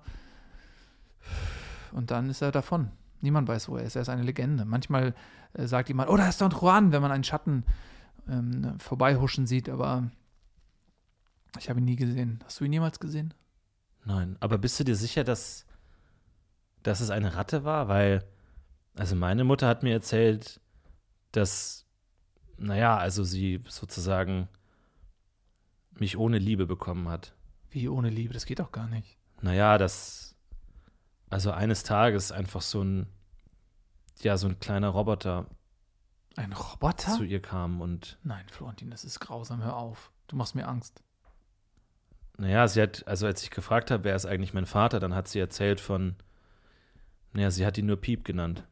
[1.91, 2.91] Und dann ist er davon.
[3.21, 3.95] Niemand weiß, wo er ist.
[3.95, 4.65] Er ist eine Legende.
[4.65, 5.15] Manchmal
[5.53, 7.63] äh, sagt jemand, oh, da ist Don Juan, wenn man einen Schatten
[8.29, 10.11] ähm, vorbeihuschen sieht, aber
[11.57, 12.39] ich habe ihn nie gesehen.
[12.45, 13.33] Hast du ihn jemals gesehen?
[14.05, 15.65] Nein, aber bist du dir sicher, dass,
[16.83, 17.87] dass es eine Ratte war?
[17.87, 18.23] Weil,
[18.95, 20.59] also meine Mutter hat mir erzählt,
[21.31, 21.85] dass,
[22.57, 24.47] naja, also sie sozusagen
[25.99, 27.33] mich ohne Liebe bekommen hat.
[27.69, 28.33] Wie ohne Liebe?
[28.33, 29.17] Das geht doch gar nicht.
[29.41, 30.35] Naja, dass,
[31.29, 33.07] also eines Tages einfach so ein,
[34.21, 35.45] ja, so ein kleiner Roboter
[36.35, 37.15] Ein Roboter?
[37.15, 39.61] zu ihr kam und, Nein, Florentin, das ist grausam.
[39.63, 40.11] Hör auf.
[40.27, 41.03] Du machst mir Angst.
[42.37, 45.27] naja, sie hat, also als ich gefragt habe, wer ist eigentlich mein Vater, dann hat
[45.27, 46.15] sie erzählt von,
[47.33, 48.63] naja, sie hat ihn nur Piep genannt.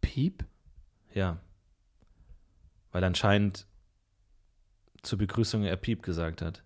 [0.00, 0.44] Piep?
[1.14, 1.38] Ja.
[2.90, 3.66] Weil anscheinend
[5.02, 6.62] zur Begrüßung er Piep gesagt hat.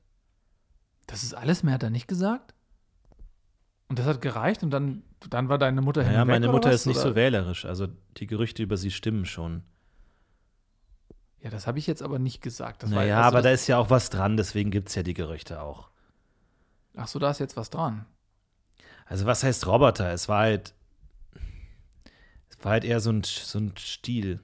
[1.07, 2.55] Das ist alles mehr, hat er nicht gesagt?
[3.89, 6.69] Und das hat gereicht und dann, dann war deine Mutter Ja, hinweg, meine oder Mutter
[6.71, 6.77] was?
[6.83, 7.11] ist nicht Oder?
[7.11, 7.65] so wählerisch.
[7.65, 9.63] Also die Gerüchte über sie stimmen schon.
[11.41, 12.83] Ja, das habe ich jetzt aber nicht gesagt.
[12.83, 15.05] Das war- naja, also aber da ist ja auch was dran, deswegen gibt es ja
[15.05, 15.91] die Gerüchte auch.
[16.97, 18.07] Ach so, da ist jetzt was dran.
[19.05, 20.11] Also was heißt Roboter?
[20.13, 20.75] Es war halt.
[22.49, 24.41] Es war halt eher so ein, so ein Stiel.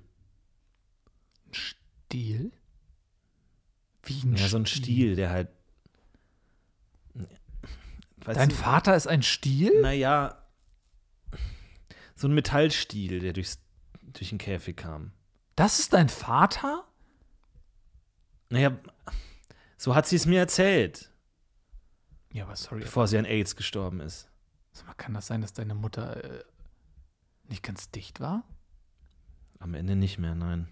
[1.51, 2.53] Stiel?
[4.05, 5.49] Wie ein Ja, so ein Stiel, der halt.
[8.25, 9.81] Dein du, Vater ist ein Stiel?
[9.81, 10.39] Naja.
[12.15, 13.59] So ein Metallstiel, der durchs,
[14.13, 15.13] durch den Käfig kam.
[15.57, 16.85] Das ist dein Vater?
[18.49, 18.79] Naja,
[19.77, 21.11] so hat sie es mir erzählt,
[22.33, 22.81] Ja, aber sorry.
[22.83, 24.29] bevor sie an AIDS gestorben ist.
[24.73, 26.45] Sag mal, kann das sein, dass deine Mutter äh,
[27.49, 28.45] nicht ganz dicht war?
[29.59, 30.69] Am Ende nicht mehr, nein.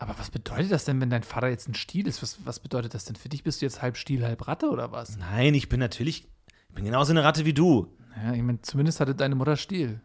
[0.00, 2.22] Aber was bedeutet das denn, wenn dein Vater jetzt ein Stiel ist?
[2.22, 3.42] Was, was bedeutet das denn für dich?
[3.42, 5.18] Bist du jetzt halb Stiel, halb Ratte oder was?
[5.18, 6.26] Nein, ich bin natürlich.
[6.70, 7.94] Ich bin genauso eine Ratte wie du.
[8.16, 10.00] Ja, ich meine, zumindest hatte deine Mutter Stiel.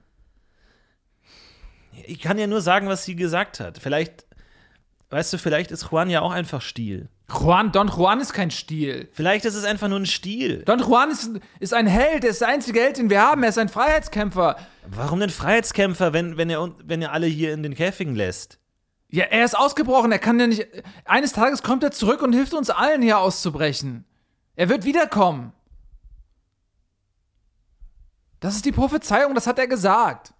[2.05, 3.77] Ich kann ja nur sagen, was sie gesagt hat.
[3.77, 4.25] Vielleicht,
[5.11, 7.07] weißt du, vielleicht ist Juan ja auch einfach Stiel.
[7.29, 9.07] Juan, Don Juan ist kein Stiel.
[9.13, 10.63] Vielleicht ist es einfach nur ein Stiel.
[10.65, 11.31] Don Juan ist,
[11.61, 13.43] ist ein Held, er ist der einzige Held, den wir haben.
[13.43, 14.57] Er ist ein Freiheitskämpfer.
[14.87, 18.59] Warum denn Freiheitskämpfer, wenn, wenn, er, wenn er alle hier in den Käfigen lässt?
[19.09, 20.11] Ja, er ist ausgebrochen.
[20.11, 20.67] Er kann ja nicht.
[21.05, 24.05] Eines Tages kommt er zurück und hilft uns allen hier auszubrechen.
[24.55, 25.53] Er wird wiederkommen.
[28.39, 30.33] Das ist die Prophezeiung, das hat er gesagt.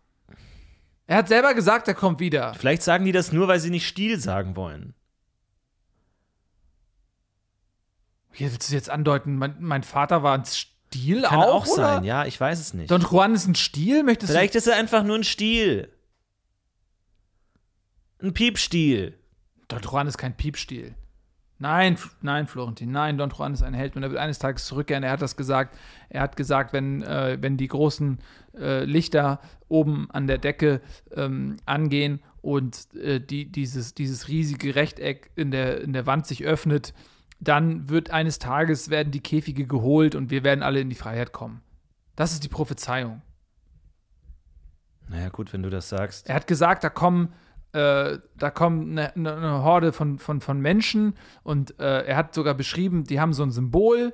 [1.08, 2.54] Er hat selber gesagt, er kommt wieder.
[2.54, 4.94] Vielleicht sagen die das nur, weil sie nicht Stiel sagen wollen.
[8.32, 12.04] Hier willst du jetzt andeuten, mein, mein Vater war ein Stiel Kann auch, auch, sein,
[12.04, 12.92] ja, ich weiß es nicht.
[12.92, 14.04] Don Juan ist ein Stiel?
[14.04, 15.95] Möchtest Vielleicht ist er einfach nur ein Stiel.
[18.26, 19.20] Ein Piepstiel.
[19.68, 20.96] Don Juan ist kein Piepstiel.
[21.60, 25.04] Nein, nein, Florentin, nein, Don Juan ist ein Held und er wird eines Tages zurückkehren.
[25.04, 25.78] Er hat das gesagt.
[26.10, 28.18] Er hat gesagt, wenn, äh, wenn die großen
[28.58, 30.82] äh, Lichter oben an der Decke
[31.16, 36.44] ähm, angehen und äh, die, dieses, dieses riesige Rechteck in der, in der Wand sich
[36.46, 36.96] öffnet,
[37.40, 41.32] dann wird eines Tages werden die Käfige geholt und wir werden alle in die Freiheit
[41.32, 41.62] kommen.
[42.16, 43.22] Das ist die Prophezeiung.
[45.10, 46.28] Naja, gut, wenn du das sagst.
[46.28, 47.32] Er hat gesagt, da kommen,
[47.76, 52.54] äh, da kommen eine, eine, Horde von, von, von Menschen und äh, er hat sogar
[52.54, 54.14] beschrieben, die haben so ein Symbol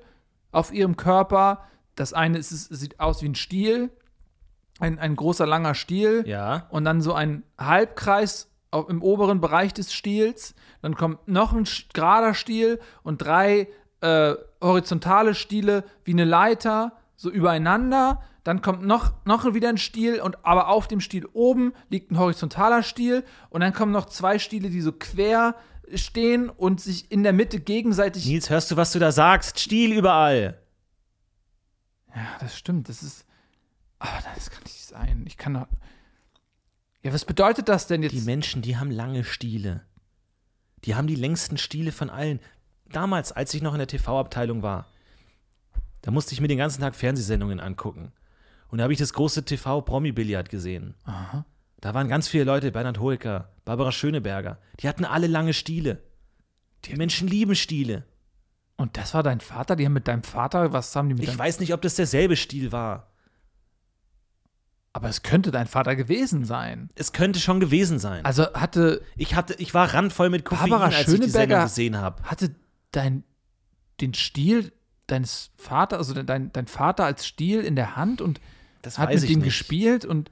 [0.52, 1.64] auf ihrem Körper.
[1.96, 3.92] Das eine ist, es sieht aus wie ein Stiel,
[4.80, 6.68] ein, ein großer langer Stiel Ja.
[6.72, 8.50] und dann so ein Halbkreis
[8.88, 10.56] im oberen Bereich des Stiels.
[10.82, 13.68] Dann kommt noch ein gerader Stiel und drei
[14.02, 18.22] äh, horizontale Stiele wie eine Leiter, so übereinander.
[18.44, 22.18] Dann kommt noch, noch wieder ein Stiel und aber auf dem Stiel oben liegt ein
[22.18, 25.56] horizontaler Stiel und dann kommen noch zwei Stiele, die so quer
[25.94, 28.26] stehen und sich in der Mitte gegenseitig.
[28.26, 29.60] Nils, hörst du, was du da sagst?
[29.60, 30.60] Stiel überall.
[32.16, 32.90] Ja, das stimmt.
[32.90, 33.26] Das ist.
[34.00, 35.24] Aber das kann nicht sein.
[35.28, 35.68] Ich kann doch.
[37.04, 38.14] Ja, was bedeutet das denn jetzt?
[38.14, 39.86] Die Menschen, die haben lange Stiele.
[40.86, 42.40] Die haben die längsten Stiele von allen.
[42.90, 44.88] Damals, als ich noch in der TV-Abteilung war,
[46.02, 48.12] da musste ich mir den ganzen Tag Fernsehsendungen angucken.
[48.72, 50.96] Und da habe ich das große TV-Promi-Billard gesehen.
[51.04, 51.46] Aha.
[51.82, 54.60] Da waren ganz viele Leute, Bernhard Hoeker, Barbara Schöneberger.
[54.80, 56.02] Die hatten alle lange Stiele.
[56.86, 58.06] Die Menschen lieben Stiele.
[58.78, 59.76] Und das war dein Vater?
[59.76, 62.36] Die haben mit deinem Vater, was haben die mit Ich weiß nicht, ob das derselbe
[62.36, 63.12] Stil war.
[64.94, 66.90] Aber es könnte dein Vater gewesen sein.
[66.96, 68.26] Es könnte schon gewesen sein.
[68.26, 71.64] Also hatte, ich, hatte, ich war randvoll mit Koffein, Barbara als ich die Sendung Schöneberger-
[71.64, 72.24] gesehen habe.
[72.24, 72.56] hatte
[72.92, 73.24] dein
[74.02, 74.72] den Stiel
[75.08, 78.42] deines Vaters, also dein, dein Vater als Stiel in der Hand und
[78.82, 79.46] Das hat mit ich ihm nicht.
[79.46, 80.32] gespielt und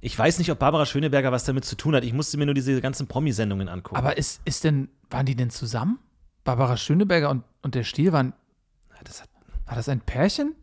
[0.00, 2.04] Ich weiß nicht, ob Barbara Schöneberger was damit zu tun hat.
[2.04, 3.96] Ich musste mir nur diese ganzen Promi-Sendungen angucken.
[3.96, 5.98] Aber ist, ist denn, waren die denn zusammen?
[6.44, 8.32] Barbara Schöneberger und, und der Stiel waren,
[9.04, 9.28] das hat,
[9.66, 10.54] war das ein Pärchen?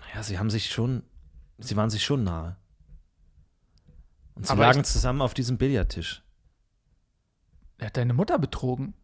[0.00, 1.02] naja, sie haben sich schon,
[1.58, 2.56] sie waren sich schon nahe.
[4.34, 6.22] Und sie Aber lagen ich- zusammen auf diesem Billardtisch.
[7.78, 8.94] Er hat deine Mutter betrogen.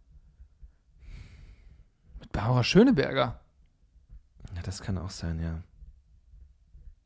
[2.20, 3.40] Mit Barbara Schöneberger.
[4.55, 5.62] Ja, das kann auch sein, ja.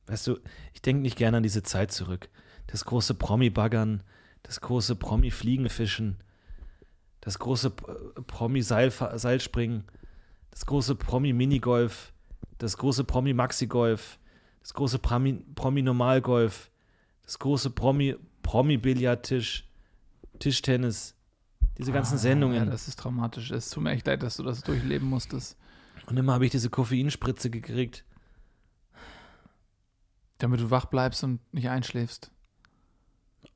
[0.08, 0.38] Weißt du,
[0.74, 2.28] ich denke nicht gerne an diese Zeit zurück.
[2.66, 4.02] Das große Promi-Baggern,
[4.42, 6.16] das große Promi-Fliegenfischen,
[7.20, 7.84] das große P-
[8.26, 9.84] Promi-Seilspringen,
[10.50, 12.12] das große Promi-Minigolf,
[12.58, 14.18] das große Promi-Maxi-Golf,
[14.60, 16.70] das große Promi- Promi-Normalgolf,
[17.24, 19.68] das große Promi- Promi-Billardtisch,
[20.38, 21.14] Tischtennis,
[21.76, 22.64] diese ganzen Ah, Sendungen.
[22.64, 23.50] Ja, das ist traumatisch.
[23.50, 25.56] Es tut mir echt leid, dass du das durchleben musstest.
[26.06, 28.04] Und immer habe ich diese Koffeinspritze gekriegt.
[30.38, 32.30] Damit du wach bleibst und nicht einschläfst.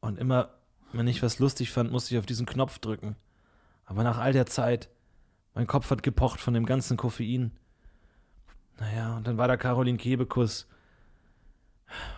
[0.01, 0.51] Und immer,
[0.93, 3.17] wenn ich was lustig fand, musste ich auf diesen Knopf drücken.
[3.85, 4.89] Aber nach all der Zeit,
[5.55, 7.53] mein Kopf hat gepocht von dem ganzen Koffein.
[8.79, 10.67] Naja, und dann war da Caroline Kebekus.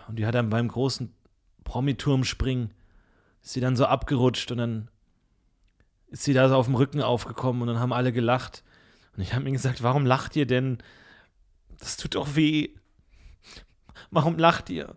[0.07, 1.13] Und die hat dann beim großen
[1.63, 2.73] Promiturmspringen,
[3.41, 4.89] ist sie dann so abgerutscht und dann
[6.07, 8.63] ist sie da so auf dem Rücken aufgekommen und dann haben alle gelacht.
[9.15, 10.77] Und ich habe mir gesagt, warum lacht ihr denn?
[11.79, 12.69] Das tut doch weh.
[14.11, 14.95] Warum lacht ihr?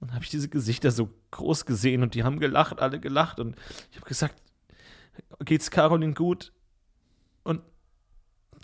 [0.00, 3.40] Und habe ich diese Gesichter so groß gesehen und die haben gelacht, alle gelacht.
[3.40, 3.56] Und
[3.90, 4.40] ich habe gesagt,
[5.44, 6.52] geht's Caroline gut?
[7.42, 7.62] Und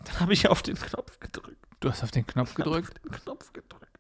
[0.05, 1.59] dann habe ich auf den Knopf gedrückt.
[1.81, 3.01] Du hast auf den Knopf Auf gedrückt.
[3.05, 3.99] den Knopf gedrückt.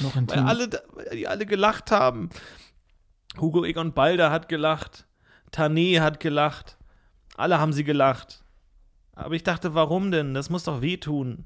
[0.00, 2.30] Noch Weil alle, weil die alle gelacht haben.
[3.40, 5.06] Hugo Egon Balder hat gelacht.
[5.50, 6.76] Tané hat gelacht.
[7.36, 8.44] Alle haben sie gelacht.
[9.14, 10.34] Aber ich dachte, warum denn?
[10.34, 11.44] Das muss doch wehtun.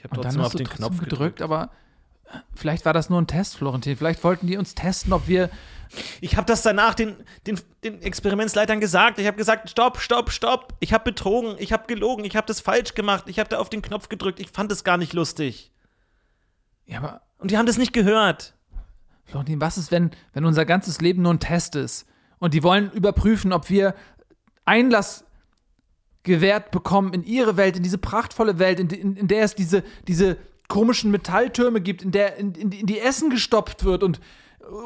[0.00, 1.42] Ich habe Und dann trotzdem hast auf du den trotzdem Knopf gedrückt, gedrückt.
[1.42, 1.70] aber
[2.24, 3.98] äh, vielleicht war das nur ein Test, Florentin.
[3.98, 5.50] Vielleicht wollten die uns testen, ob wir.
[6.22, 9.18] Ich habe das danach den, den, den Experimentsleitern gesagt.
[9.18, 10.72] Ich habe gesagt, stopp, stopp, stopp.
[10.80, 13.24] Ich habe betrogen, ich habe gelogen, ich habe das falsch gemacht.
[13.26, 14.40] Ich habe da auf den Knopf gedrückt.
[14.40, 15.70] Ich fand es gar nicht lustig.
[16.86, 18.54] Ja, aber Und die haben das nicht gehört.
[19.26, 22.06] Florentin, was ist, wenn, wenn unser ganzes Leben nur ein Test ist?
[22.38, 23.94] Und die wollen überprüfen, ob wir
[24.64, 25.24] Einlass
[26.22, 29.82] gewährt bekommen in ihre Welt, in diese prachtvolle Welt, in, in, in der es diese,
[30.06, 30.36] diese
[30.68, 34.20] komischen Metalltürme gibt, in der in, in, in die Essen gestopft wird und,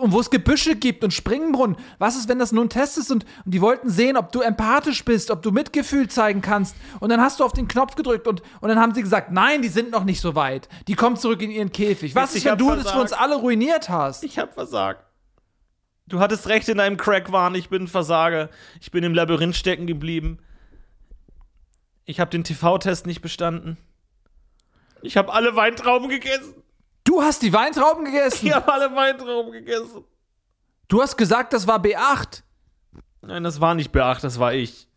[0.01, 1.77] und wo es Gebüsche gibt und Springbrunnen.
[1.99, 4.41] Was ist, wenn das nur ein Test ist und, und die wollten sehen, ob du
[4.41, 6.75] empathisch bist, ob du Mitgefühl zeigen kannst.
[7.01, 9.61] Und dann hast du auf den Knopf gedrückt und, und dann haben sie gesagt, nein,
[9.61, 10.69] die sind noch nicht so weit.
[10.89, 12.15] Die kommen zurück in ihren Käfig.
[12.15, 13.03] Was Ich ist, wenn hab du das für versagt.
[13.03, 14.25] uns alle ruiniert hast?
[14.25, 15.05] Ich habe versagt.
[16.07, 17.55] Du hattest recht in deinem Crack-Wahn.
[17.55, 18.51] Ich bin ein Versager.
[18.81, 20.39] Ich bin im Labyrinth stecken geblieben.
[22.05, 23.77] Ich habe den TV-Test nicht bestanden.
[25.03, 26.55] Ich habe alle Weintrauben gegessen.
[27.05, 28.47] Du hast die Weintrauben gegessen.
[28.47, 30.05] Ich habe alle Weintrauben gegessen.
[30.89, 32.43] Du hast gesagt, das war B8.
[33.23, 34.89] Nein, das war nicht B8, das war ich.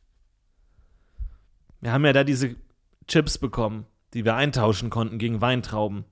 [1.79, 2.55] Wir haben ja da diese
[3.07, 6.05] Chips bekommen, die wir eintauschen konnten gegen Weintrauben.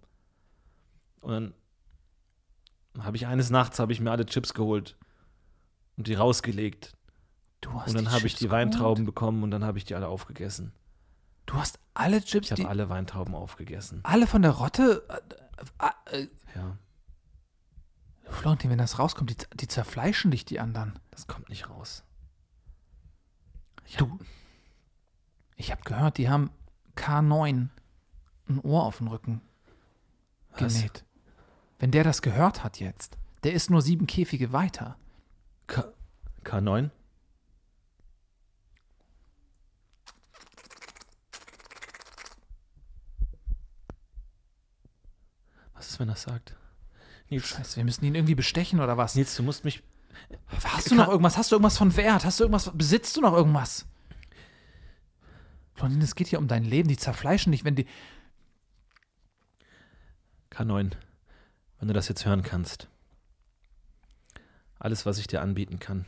[1.21, 1.53] Und dann
[3.03, 4.95] habe ich eines Nachts habe ich mir alle Chips geholt
[5.97, 6.93] und die rausgelegt.
[7.61, 8.59] Du hast Und dann habe ich die geholt?
[8.61, 10.71] Weintrauben bekommen und dann habe ich die alle aufgegessen.
[11.45, 13.99] Du hast alle Chips, Ich habe alle Weintrauben aufgegessen.
[14.03, 15.05] alle von der Rotte.
[15.79, 16.77] Äh, äh, Ja,
[18.31, 20.99] Florentin, wenn das rauskommt, die, die zerfleischen dich, die anderen.
[21.11, 22.03] das kommt nicht raus.
[23.97, 24.19] Du.
[25.55, 26.49] Ich habe gehört, die haben
[26.97, 27.69] K9
[28.49, 29.41] ein Ohr auf den Rücken
[30.57, 30.73] Was?
[30.73, 31.05] genäht.
[31.79, 34.97] Wenn der das gehört hat jetzt, der ist nur sieben Käfige weiter.
[35.67, 35.83] K
[36.43, 36.89] K9?
[45.85, 46.55] Was ist, wenn er sagt?
[47.29, 49.13] Nils, Scheiße, wir müssen ihn irgendwie bestechen oder was?
[49.13, 49.83] Nils, du musst mich.
[50.63, 51.37] Hast du noch irgendwas?
[51.37, 52.25] Hast du irgendwas von Wert?
[52.25, 52.71] Hast du irgendwas?
[52.73, 53.85] Besitzt du noch irgendwas?
[55.75, 56.89] Florentin, es geht hier um dein Leben.
[56.89, 57.85] Die zerfleischen dich, wenn die.
[60.51, 60.93] K9,
[61.77, 62.87] wenn du das jetzt hören kannst.
[64.79, 66.07] Alles, was ich dir anbieten kann,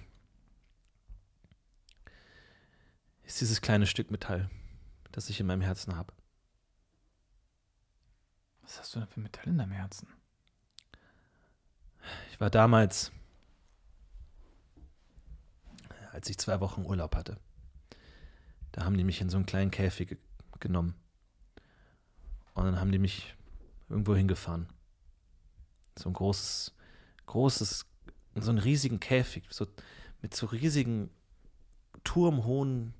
[3.25, 4.49] ist dieses kleine Stück Metall,
[5.11, 6.16] das ich in meinem Herzen habe.
[8.67, 10.09] Was hast du denn für Metall in deinem Herzen?
[12.31, 13.13] Ich war damals,
[16.11, 17.37] als ich zwei Wochen Urlaub hatte,
[18.73, 20.17] da haben die mich in so einen kleinen Käfig ge
[20.59, 20.95] genommen.
[22.55, 23.35] Und dann haben die mich
[23.89, 24.67] irgendwo hingefahren.
[25.97, 26.75] So ein großes,
[27.27, 27.85] großes,
[28.35, 29.67] so einen riesigen Käfig, so
[30.21, 31.09] mit so riesigen,
[32.03, 32.95] turmhohen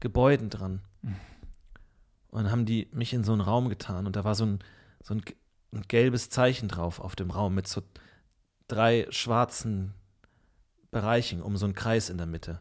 [0.00, 0.82] Gebäuden dran.
[1.02, 4.58] Und dann haben die mich in so einen Raum getan und da war so ein,
[5.08, 5.22] so ein,
[5.72, 7.82] ein gelbes Zeichen drauf auf dem Raum mit so
[8.68, 9.94] drei schwarzen
[10.90, 12.60] Bereichen um so einen Kreis in der Mitte.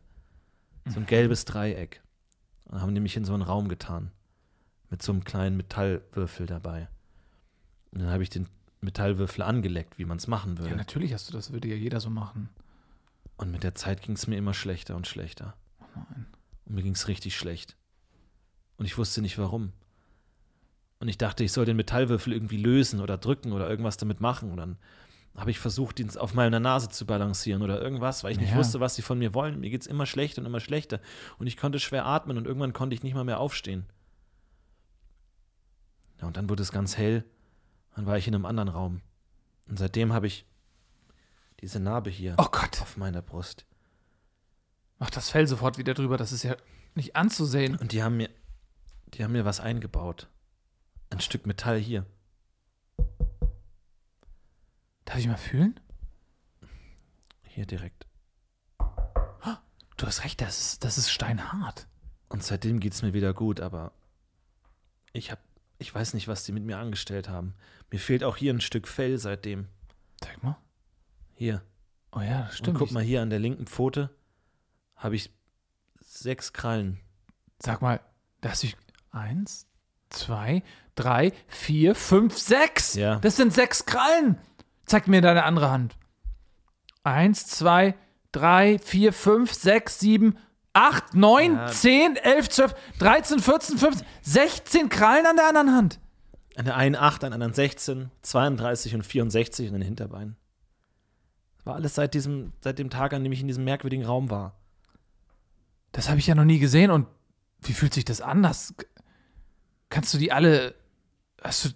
[0.86, 2.02] So ein gelbes Dreieck.
[2.66, 4.12] Und haben die mich in so einen Raum getan.
[4.90, 6.88] Mit so einem kleinen Metallwürfel dabei.
[7.92, 8.48] Und dann habe ich den
[8.80, 10.70] Metallwürfel angeleckt, wie man es machen würde.
[10.70, 12.50] Ja, natürlich hast du das, würde ja jeder so machen.
[13.36, 15.56] Und mit der Zeit ging es mir immer schlechter und schlechter.
[16.66, 17.76] Und mir ging es richtig schlecht.
[18.78, 19.74] Und ich wusste nicht warum.
[21.00, 24.50] Und ich dachte, ich soll den Metallwürfel irgendwie lösen oder drücken oder irgendwas damit machen.
[24.52, 24.78] Und dann
[25.36, 28.58] habe ich versucht, ihn auf meiner Nase zu balancieren oder irgendwas, weil ich nicht Ja.
[28.58, 29.60] wusste, was sie von mir wollen.
[29.60, 31.00] Mir geht es immer schlechter und immer schlechter.
[31.38, 33.86] Und ich konnte schwer atmen und irgendwann konnte ich nicht mal mehr aufstehen.
[36.20, 37.24] Ja, und dann wurde es ganz hell.
[37.96, 39.02] Dann war ich in einem anderen Raum.
[39.70, 40.46] Und seitdem habe ich
[41.60, 42.82] diese Narbe hier Oh Gott.
[42.82, 43.66] auf meiner Brust.
[45.00, 46.56] Mach das Fell sofort wieder drüber, das ist ja
[46.96, 47.76] nicht anzusehen.
[47.76, 48.30] Und die haben mir,
[49.14, 50.28] die haben mir was eingebaut.
[51.10, 52.06] Ein Stück Metall hier.
[55.06, 55.80] Darf ich mal fühlen?
[57.44, 58.06] Hier direkt.
[59.98, 61.88] Du hast recht, das ist, das ist steinhart.
[62.30, 63.94] Und seitdem geht es mir wieder gut, aber
[65.12, 65.40] ich hab,
[65.80, 67.56] ich weiß nicht, was die mit mir angestellt haben.
[67.90, 69.68] Mir fehlt auch hier ein Stück Fell seitdem.
[70.22, 70.58] Zeig mal.
[71.34, 71.64] Hier.
[72.12, 72.78] Oh ja, das Und stimmt.
[72.78, 74.16] guck mal hier an der linken Pfote
[74.96, 75.32] habe ich
[76.00, 77.00] sechs Krallen.
[77.60, 78.00] Sag mal,
[78.42, 78.68] da hast du
[79.10, 79.68] eins,
[80.10, 80.64] zwei,
[80.98, 82.96] drei, vier, fünf, sechs.
[82.96, 83.16] Ja.
[83.20, 84.38] Das sind sechs Krallen.
[84.86, 85.96] Zeig mir deine andere Hand.
[87.04, 87.96] Eins, zwei,
[88.32, 90.38] drei, vier, fünf, sechs, sieben,
[90.74, 91.68] acht, neun, Ja.
[91.68, 96.00] zehn, elf, zwölf, dreizehn, vierzehn, fünfzehn, sechzehn Krallen an der anderen Hand.
[96.56, 100.36] An der einen 8, an der anderen 16, 32 und 64 in den Hinterbeinen.
[101.58, 104.30] Das war alles seit, diesem, seit dem Tag, an dem ich in diesem merkwürdigen Raum
[104.32, 104.56] war.
[105.92, 106.90] Das habe ich ja noch nie gesehen.
[106.90, 107.08] Und
[107.62, 108.42] wie fühlt sich das an?
[108.44, 108.74] Das,
[109.90, 110.74] kannst du die alle.
[111.42, 111.70] Hast du,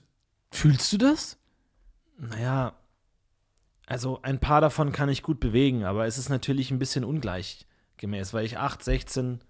[0.51, 1.37] fühlst du das?
[2.17, 2.73] Naja,
[3.85, 8.33] also ein paar davon kann ich gut bewegen, aber es ist natürlich ein bisschen ungleichgemäß,
[8.33, 9.41] weil ich 8, 16,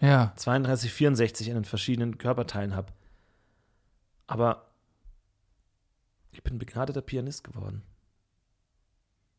[0.00, 0.32] Ja.
[0.36, 2.92] 32, 64 in den verschiedenen Körperteilen habe.
[4.26, 4.70] Aber
[6.32, 7.82] ich bin begnadeter Pianist geworden.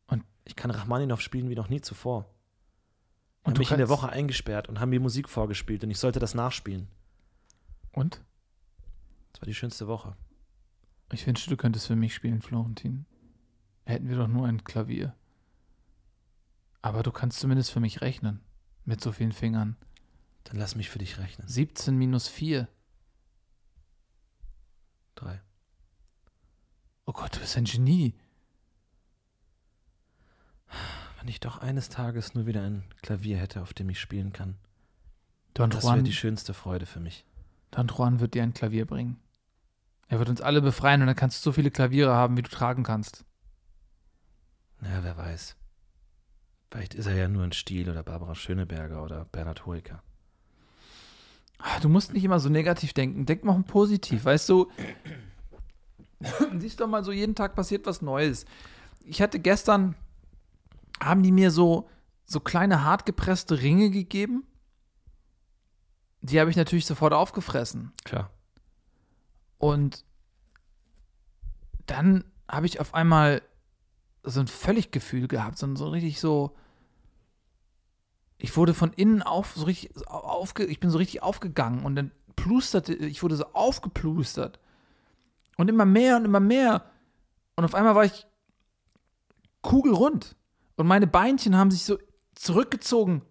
[0.06, 2.26] Und- ich kann Rachmaninow spielen wie noch nie zuvor.
[3.42, 6.18] Und du mich in der Woche eingesperrt und haben mir Musik vorgespielt und ich sollte
[6.18, 6.88] das nachspielen.
[7.92, 8.20] Und?
[9.36, 10.16] Das war die schönste Woche.
[11.12, 13.04] Ich wünschte, du könntest für mich spielen, Florentin.
[13.84, 15.14] Hätten wir doch nur ein Klavier.
[16.80, 18.40] Aber du kannst zumindest für mich rechnen.
[18.86, 19.76] Mit so vielen Fingern.
[20.44, 21.46] Dann lass mich für dich rechnen.
[21.46, 22.66] 17 minus 4.
[25.16, 25.42] Drei.
[27.04, 28.14] Oh Gott, du bist ein Genie.
[31.18, 34.56] Wenn ich doch eines Tages nur wieder ein Klavier hätte, auf dem ich spielen kann.
[35.52, 37.26] Don Das wäre die schönste Freude für mich.
[37.70, 39.20] Don Juan wird dir ein Klavier bringen.
[40.08, 42.50] Er wird uns alle befreien und dann kannst du so viele Klaviere haben, wie du
[42.50, 43.24] tragen kannst.
[44.82, 45.56] Ja, wer weiß.
[46.70, 50.02] Vielleicht ist er ja nur ein Stiel oder Barbara Schöneberger oder Bernhard Hoeker.
[51.58, 53.26] Ah, Du musst nicht immer so negativ denken.
[53.26, 54.24] Denk mal positiv.
[54.24, 54.70] Weißt du,
[56.58, 58.44] siehst doch mal so, jeden Tag passiert was Neues.
[59.04, 59.94] Ich hatte gestern,
[61.00, 61.88] haben die mir so,
[62.26, 64.44] so kleine hartgepresste Ringe gegeben.
[66.20, 67.92] Die habe ich natürlich sofort aufgefressen.
[68.04, 68.30] Klar.
[69.58, 70.04] Und
[71.86, 73.42] dann habe ich auf einmal
[74.22, 76.56] so ein völlig Gefühl gehabt, so, so richtig so.
[78.38, 82.10] Ich wurde von innen auf, so richtig aufge, ich bin so richtig aufgegangen und dann
[82.34, 84.60] plusterte, ich wurde so aufgeplustert.
[85.56, 86.90] Und immer mehr und immer mehr.
[87.54, 88.26] Und auf einmal war ich
[89.62, 90.36] kugelrund.
[90.76, 91.98] Und meine Beinchen haben sich so
[92.34, 93.22] zurückgezogen.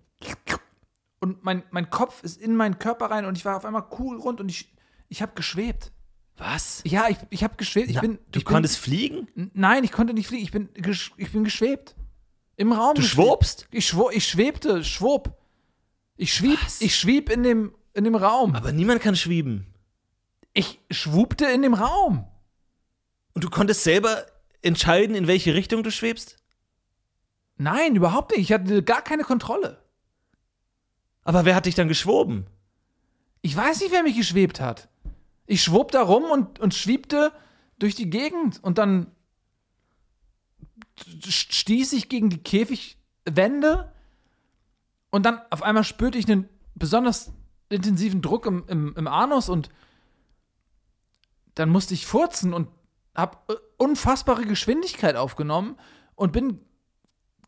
[1.19, 4.39] Und mein, mein Kopf ist in meinen Körper rein und ich war auf einmal kugelrund
[4.39, 4.75] und ich,
[5.07, 5.91] ich habe geschwebt.
[6.38, 6.82] Was?
[6.86, 7.89] Ja, ich, ich habe geschwebt.
[7.89, 9.28] Ich Na, bin, du ich konntest fliegen?
[9.36, 10.43] Bin, nein, ich konnte nicht fliegen.
[10.43, 10.69] Ich bin,
[11.17, 11.95] ich bin geschwebt.
[12.58, 12.95] Im Raum.
[12.95, 13.26] Du geschwebt.
[13.28, 13.67] schwobst?
[13.71, 15.38] Ich, schwo, ich schwebte, schwob.
[16.17, 16.82] Ich schwieb, Was?
[16.82, 18.56] ich schwieb in dem, in dem Raum.
[18.56, 19.65] Aber niemand kann schwieben.
[20.54, 22.26] Ich schwubte in dem Raum.
[23.34, 24.26] Und du konntest selber
[24.62, 26.38] entscheiden, in welche Richtung du schwebst?
[27.58, 28.41] Nein, überhaupt nicht.
[28.41, 29.82] Ich hatte gar keine Kontrolle.
[31.24, 32.45] Aber wer hat dich dann geschwoben?
[33.41, 34.88] Ich weiß nicht, wer mich geschwebt hat.
[35.46, 37.32] Ich schwob da rum und, und schwiebte
[37.78, 39.12] durch die Gegend und dann
[41.28, 43.91] stieß ich gegen die Käfigwände
[45.12, 47.32] und dann auf einmal spürte ich einen besonders
[47.70, 49.70] intensiven Druck im, im, im Anus und
[51.56, 52.70] dann musste ich furzen und
[53.16, 53.38] habe
[53.78, 55.78] unfassbare Geschwindigkeit aufgenommen
[56.16, 56.60] und bin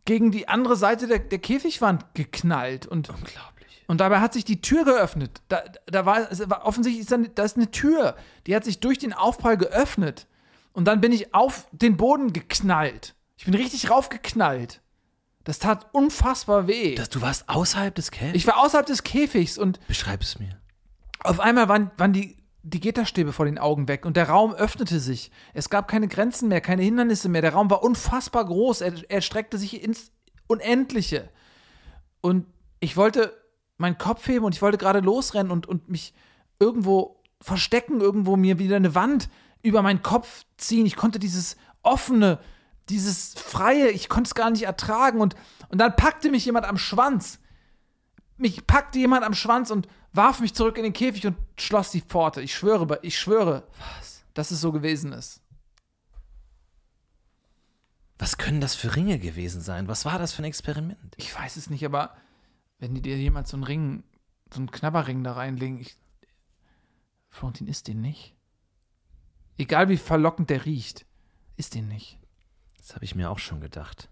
[0.06, 3.57] gegen die andere Seite der, der Käfigwand geknallt und Unglaublich.
[3.88, 5.41] Und dabei hat sich die Tür geöffnet.
[5.47, 8.15] Da, da war, es war offensichtlich ist da, da ist eine Tür,
[8.45, 10.27] die hat sich durch den Aufprall geöffnet.
[10.73, 13.15] Und dann bin ich auf den Boden geknallt.
[13.38, 14.81] Ich bin richtig raufgeknallt.
[15.43, 16.95] Das tat unfassbar weh.
[16.95, 18.35] Das, du warst außerhalb des Käfigs?
[18.35, 20.59] ich war außerhalb des Käfigs und Beschreib es mir.
[21.23, 24.99] auf einmal waren, waren die, die Gitterstäbe vor den Augen weg und der Raum öffnete
[24.99, 25.31] sich.
[25.53, 27.41] Es gab keine Grenzen mehr, keine Hindernisse mehr.
[27.41, 28.81] Der Raum war unfassbar groß.
[28.81, 30.11] Er, er streckte sich ins
[30.47, 31.29] Unendliche.
[32.19, 32.45] Und
[32.81, 33.33] ich wollte
[33.78, 36.13] meinen Kopf heben und ich wollte gerade losrennen und, und mich
[36.59, 39.30] irgendwo verstecken, irgendwo mir wieder eine Wand
[39.61, 40.86] über meinen Kopf ziehen.
[40.86, 42.39] Ich konnte dieses offene,
[42.89, 45.21] dieses freie, ich konnte es gar nicht ertragen.
[45.21, 45.36] Und,
[45.69, 47.39] und dann packte mich jemand am Schwanz.
[48.38, 52.01] Mich packte jemand am Schwanz und warf mich zurück in den Käfig und schloss die
[52.01, 52.41] Pforte.
[52.41, 53.67] Ich schwöre, ich schwöre,
[54.34, 55.41] dass es so gewesen ist.
[58.19, 59.88] Was können das für Ringe gewesen sein?
[59.88, 61.13] Was war das für ein Experiment?
[61.17, 62.15] Ich weiß es nicht, aber
[62.80, 64.03] wenn die dir jemand so einen Ring,
[64.53, 65.97] so einen Knabberring da reinlegen, ich.
[67.30, 68.36] Florentin isst den nicht.
[69.57, 71.05] Egal wie verlockend der riecht,
[71.55, 72.19] isst den nicht.
[72.78, 74.09] Das habe ich mir auch schon gedacht.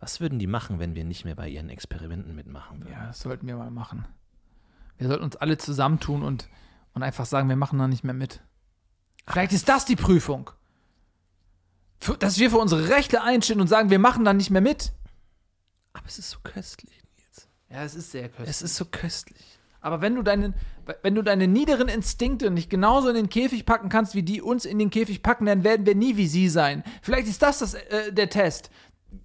[0.00, 2.92] Was würden die machen, wenn wir nicht mehr bei ihren Experimenten mitmachen würden?
[2.92, 4.06] Ja, das sollten wir mal machen.
[4.98, 6.48] Wir sollten uns alle zusammentun und,
[6.92, 8.42] und einfach sagen, wir machen da nicht mehr mit.
[9.26, 10.50] Vielleicht ist das die Prüfung.
[11.98, 14.92] Für, dass wir für unsere Rechte einstehen und sagen, wir machen da nicht mehr mit.
[15.94, 17.03] Aber es ist so köstlich.
[17.74, 18.48] Ja, es ist sehr köstlich.
[18.48, 19.58] Es ist so köstlich.
[19.80, 20.54] Aber wenn du, deinen,
[21.02, 24.64] wenn du deine niederen Instinkte nicht genauso in den Käfig packen kannst, wie die uns
[24.64, 26.84] in den Käfig packen, dann werden wir nie wie sie sein.
[27.02, 28.70] Vielleicht ist das, das äh, der Test.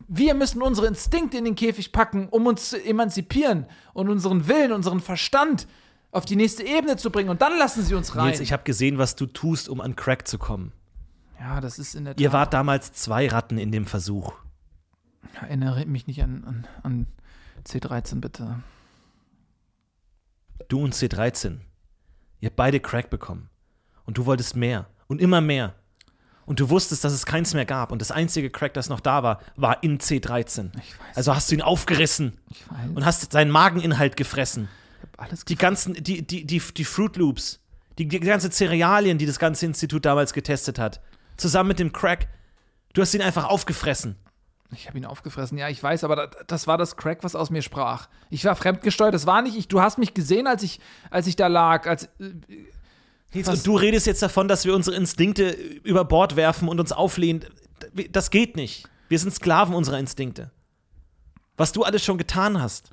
[0.07, 4.71] Wir müssen unsere Instinkte in den Käfig packen, um uns zu emanzipieren und unseren Willen,
[4.71, 5.67] unseren Verstand
[6.11, 7.29] auf die nächste Ebene zu bringen.
[7.29, 8.27] Und dann lassen sie uns rein.
[8.27, 10.73] Nils, ich habe gesehen, was du tust, um an Crack zu kommen.
[11.39, 12.21] ja, das ist in der Tat.
[12.21, 14.33] Ihr wart damals zwei Ratten in dem Versuch.
[15.39, 17.07] Erinnere mich nicht an, an, an
[17.69, 18.63] C13, bitte.
[20.67, 21.59] Du und C13.
[22.39, 23.49] Ihr habt beide Crack bekommen.
[24.05, 24.87] Und du wolltest mehr.
[25.07, 25.75] Und immer mehr.
[26.45, 27.91] Und du wusstest, dass es keins mehr gab.
[27.91, 30.71] Und das einzige Crack, das noch da war, war in C13.
[30.79, 31.17] Ich weiß.
[31.17, 32.39] Also hast du ihn aufgerissen
[32.95, 34.67] und hast seinen Mageninhalt gefressen.
[34.97, 37.59] ich hab alles Die ganzen, die, die, die, die Fruit Loops,
[37.99, 41.01] die, die ganzen Cerealien, die das ganze Institut damals getestet hat,
[41.37, 42.27] zusammen mit dem Crack,
[42.93, 44.15] du hast ihn einfach aufgefressen.
[44.71, 47.49] Ich habe ihn aufgefressen, ja, ich weiß, aber das, das war das Crack, was aus
[47.49, 48.07] mir sprach.
[48.29, 49.67] Ich war fremdgesteuert, das war nicht ich.
[49.67, 51.87] Du hast mich gesehen, als ich, als ich da lag.
[51.87, 52.33] Als, äh,
[53.33, 56.91] Was- und du redest jetzt davon, dass wir unsere Instinkte über Bord werfen und uns
[56.91, 57.45] auflehnen.
[58.11, 58.87] Das geht nicht.
[59.07, 60.51] Wir sind Sklaven unserer Instinkte.
[61.57, 62.91] Was du alles schon getan hast.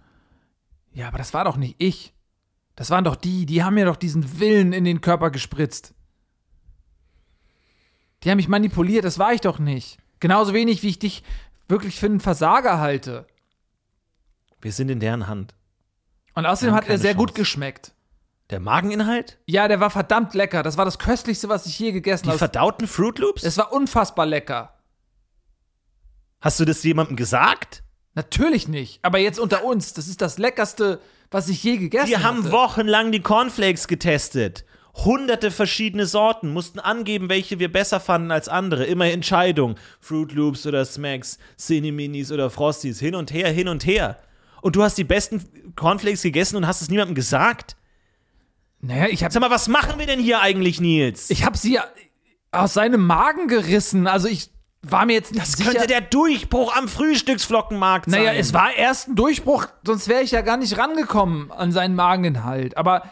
[0.92, 2.14] ja, aber das war doch nicht ich.
[2.74, 5.94] Das waren doch die, die haben mir doch diesen Willen in den Körper gespritzt.
[8.22, 9.98] Die haben mich manipuliert, das war ich doch nicht.
[10.20, 11.22] Genauso wenig, wie ich dich
[11.68, 13.26] wirklich für einen Versager halte.
[14.60, 15.54] Wir sind in deren Hand.
[16.34, 17.40] Und außerdem hat er sehr gut Chance.
[17.40, 17.92] geschmeckt.
[18.50, 19.38] Der Mageninhalt?
[19.46, 20.62] Ja, der war verdammt lecker.
[20.62, 22.38] Das war das köstlichste, was ich je gegessen Die habe.
[22.38, 23.42] verdauten Fruit Loops?
[23.42, 24.72] Es war unfassbar lecker.
[26.40, 27.82] Hast du das jemandem gesagt?
[28.14, 29.00] Natürlich nicht.
[29.04, 31.00] Aber jetzt unter uns, das ist das leckerste,
[31.30, 32.52] was ich je gegessen Wir haben hatte.
[32.52, 34.64] wochenlang die Cornflakes getestet.
[35.04, 38.84] Hunderte verschiedene Sorten, mussten angeben, welche wir besser fanden als andere.
[38.84, 39.76] Immer Entscheidung.
[40.00, 42.98] Fruit Loops oder Smacks, Cineminis oder Frosties.
[42.98, 44.18] Hin und her, hin und her.
[44.62, 45.44] Und du hast die besten
[45.76, 47.76] Cornflakes gegessen und hast es niemandem gesagt?
[48.80, 51.30] Naja, ich habe Sag mal, was machen wir denn hier eigentlich, Nils?
[51.30, 51.78] ich hab sie
[52.50, 54.06] aus seinem Magen gerissen.
[54.06, 54.50] Also ich
[54.82, 55.72] war mir jetzt nicht das sicher.
[55.72, 58.24] könnte der Durchbruch am Frühstücksflockenmarkt sein.
[58.24, 61.94] naja, es war erst ein Durchbruch, sonst wäre ich ja gar nicht rangekommen an seinen
[61.94, 62.76] Mageninhalt.
[62.76, 63.02] Aber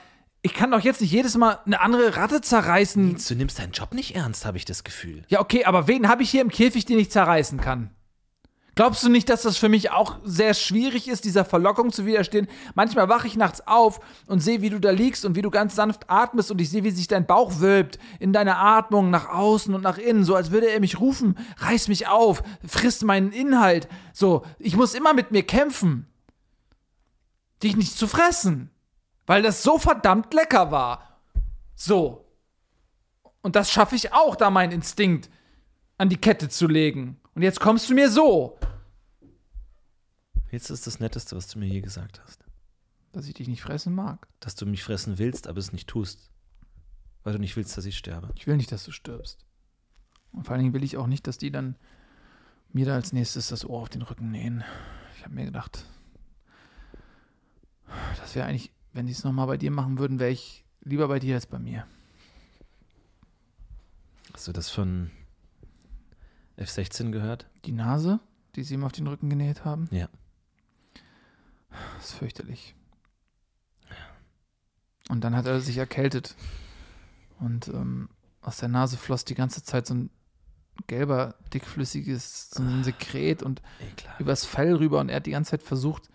[0.44, 3.16] ich kann doch jetzt nicht jedes Mal eine andere Ratte zerreißen.
[3.28, 5.22] Du nimmst deinen Job nicht ernst, habe ich das Gefühl.
[5.28, 7.88] Ja, okay, aber wen habe ich hier im Käfig, den ich zerreißen kann?
[8.74, 12.46] Glaubst du nicht, dass das für mich auch sehr schwierig ist, dieser Verlockung zu widerstehen?
[12.74, 15.76] Manchmal wache ich nachts auf und sehe, wie du da liegst und wie du ganz
[15.76, 19.74] sanft atmest und ich sehe, wie sich dein Bauch wölbt in deiner Atmung nach außen
[19.74, 23.88] und nach innen, so als würde er mich rufen, reiß mich auf, frisst meinen Inhalt.
[24.12, 26.06] So, ich muss immer mit mir kämpfen,
[27.62, 28.73] dich nicht zu fressen,
[29.26, 31.20] weil das so verdammt lecker war.
[31.74, 32.26] So.
[33.42, 35.30] Und das schaffe ich auch, da meinen Instinkt
[35.98, 37.20] an die Kette zu legen.
[37.34, 38.58] Und jetzt kommst du mir so.
[40.50, 42.44] Jetzt ist das Netteste, was du mir je gesagt hast.
[43.12, 44.28] Dass ich dich nicht fressen mag.
[44.40, 46.30] Dass du mich fressen willst, aber es nicht tust.
[47.22, 48.30] Weil du nicht willst, dass ich sterbe.
[48.36, 49.44] Ich will nicht, dass du stirbst.
[50.32, 51.76] Und vor allen Dingen will ich auch nicht, dass die dann
[52.72, 54.64] mir da als nächstes das Ohr auf den Rücken nähen.
[55.16, 55.86] Ich habe mir gedacht,
[58.18, 61.18] das wäre eigentlich, wenn die es nochmal bei dir machen würden, wäre ich lieber bei
[61.18, 61.86] dir als bei mir.
[64.32, 65.10] Hast du das von
[66.58, 67.46] F16 gehört?
[67.64, 68.20] Die Nase,
[68.56, 70.08] die sie ihm auf den Rücken genäht haben, Ja.
[71.96, 72.74] das ist fürchterlich.
[75.10, 76.34] Und dann hat er sich erkältet.
[77.38, 78.08] Und ähm,
[78.40, 80.10] aus der Nase floss die ganze Zeit so ein
[80.86, 84.20] gelber, dickflüssiges so ein Sekret und Ekelhaft.
[84.20, 86.08] übers Fell rüber und er hat die ganze Zeit versucht,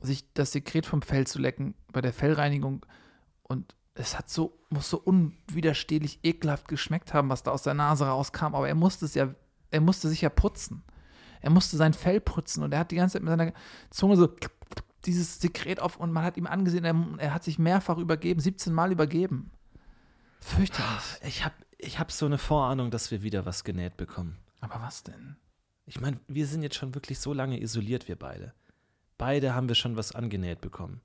[0.00, 2.84] sich das Sekret vom Fell zu lecken bei der Fellreinigung
[3.42, 8.06] und es hat so, muss so unwiderstehlich ekelhaft geschmeckt haben, was da aus der Nase
[8.06, 9.34] rauskam, aber er musste es ja,
[9.70, 10.84] er musste sich ja putzen.
[11.40, 13.52] Er musste sein Fell putzen und er hat die ganze Zeit mit seiner
[13.90, 14.28] Zunge so
[15.04, 18.72] dieses Sekret auf und man hat ihm angesehen, er, er hat sich mehrfach übergeben, 17
[18.72, 19.50] Mal übergeben.
[20.40, 21.20] Fürchterlich.
[21.22, 24.38] Ich habe ich hab so eine Vorahnung, dass wir wieder was genäht bekommen.
[24.60, 25.36] Aber was denn?
[25.84, 28.54] Ich meine, wir sind jetzt schon wirklich so lange isoliert, wir beide.
[29.18, 31.00] Beide haben wir schon was angenäht bekommen.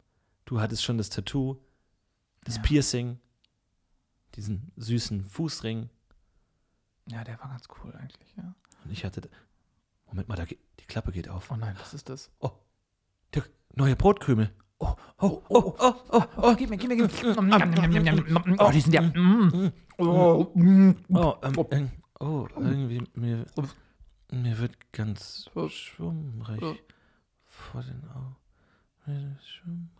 [0.45, 1.57] Du hattest schon das Tattoo,
[2.43, 2.61] das Ja.
[2.63, 3.19] Piercing,
[4.35, 5.89] diesen süßen Fußring.
[7.07, 8.53] Ja, der war ganz cool eigentlich, ja.
[8.83, 9.29] Und ich hatte.
[10.07, 11.49] Moment mal, da geht, die Klappe geht auf.
[11.51, 12.29] Oh nein, was ist das?
[12.39, 12.51] Oh,
[13.33, 13.43] der
[13.75, 14.51] neue Brotkrümel.
[14.79, 18.57] Oh, oh, oh, oh, oh, oh, gib mir, gib mir, gib mir.
[18.59, 19.01] Oh, die sind ja.
[19.01, 19.71] mm.
[19.99, 20.95] Oh, mm.
[21.13, 23.45] Oh, ähm, ähm, oh irgendwie mir,
[24.31, 25.69] mir wird ganz Oh.
[25.69, 26.75] schwummrig Oh.
[27.61, 28.35] Vor den Augen.
[29.37, 29.91] Ist schwummrig.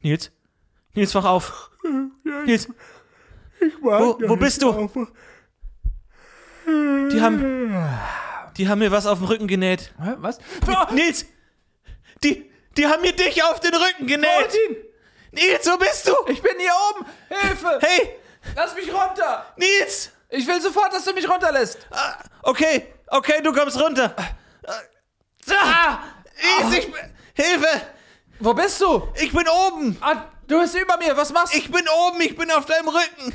[0.00, 0.30] Nils?
[0.94, 1.70] Nils, wach auf!
[2.44, 2.68] Nils!
[3.80, 5.08] Wo, wo bist du?
[6.66, 7.72] Die haben,
[8.56, 9.92] die haben mir was auf den Rücken genäht.
[10.00, 10.38] Hä, Was?
[10.92, 11.26] Nils!
[12.22, 14.28] Die, die haben mir dich auf den Rücken genäht!
[14.28, 14.76] Valentin!
[15.32, 16.12] Nils, wo bist du?
[16.28, 17.06] Ich bin hier oben!
[17.28, 17.78] Hilfe!
[17.80, 18.18] Hey,
[18.54, 19.46] Lass mich runter!
[19.56, 20.12] Nils!
[20.30, 21.78] Ich will sofort, dass du mich runterlässt!
[21.90, 24.14] Ah, okay, okay, du kommst runter.
[25.50, 25.98] Ah,
[26.60, 27.00] Nils, ich bin,
[27.34, 27.80] Hilfe!
[28.40, 29.08] Wo bist du?
[29.20, 29.96] Ich bin oben!
[30.00, 31.58] Ah, du bist über mir, was machst du?
[31.58, 33.32] Ich bin oben, ich bin auf deinem Rücken!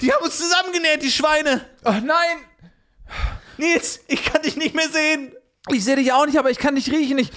[0.00, 1.64] Die haben uns zusammengenäht, die Schweine!
[1.84, 2.38] Oh, nein!
[3.56, 5.32] Nils, ich kann dich nicht mehr sehen!
[5.70, 7.16] Ich sehe dich auch nicht, aber ich kann dich riechen.
[7.18, 7.30] Ich,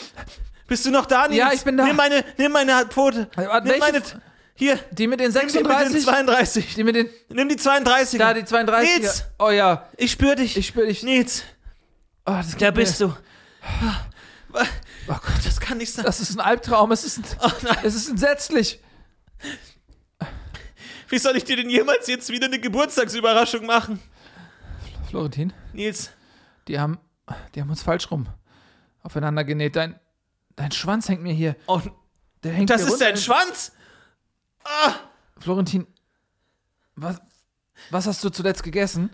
[0.68, 1.38] Bist du noch da, Nils?
[1.38, 1.86] Ja, ich bin da.
[1.86, 3.30] Nimm meine, nimm meine Pfote.
[3.36, 4.04] warte, Nimm welche meine,
[4.58, 6.04] hier, die mit den nimm die mit den 36.
[6.04, 6.76] 32.
[6.76, 7.10] Die mit den.
[7.30, 8.18] Nimm die 32.
[8.20, 9.00] Da, die 32.
[9.00, 9.88] Nils, Oh ja.
[9.98, 10.58] ich spür dich.
[10.58, 11.04] Ich spüre dich.
[11.04, 11.44] Nils,
[12.26, 13.16] Oh, das da gibt mir- bist du.
[14.54, 14.64] Oh
[15.08, 15.46] Gott.
[15.46, 16.04] Das kann nicht sein.
[16.06, 16.92] Das ist ein Albtraum.
[16.92, 17.78] Es ist, Oh nein.
[17.84, 18.80] es ist entsetzlich.
[21.10, 24.02] Wie soll ich dir denn jemals jetzt wieder eine Geburtstagsüberraschung machen?
[25.10, 26.10] Florentin, Nils,
[26.68, 26.98] die haben,
[27.56, 28.28] die haben uns falsch rum
[29.04, 29.78] aufeinander genäht.
[29.78, 29.98] Dein,
[30.58, 31.56] dein Schwanz hängt mir hier.
[31.68, 31.80] oh,
[32.44, 33.06] Der hängt das ist runter.
[33.06, 33.72] dein Schwanz?
[34.70, 34.94] Ah,
[35.40, 35.88] Florentin,
[36.96, 37.22] was,
[37.90, 39.10] was hast du zuletzt gegessen?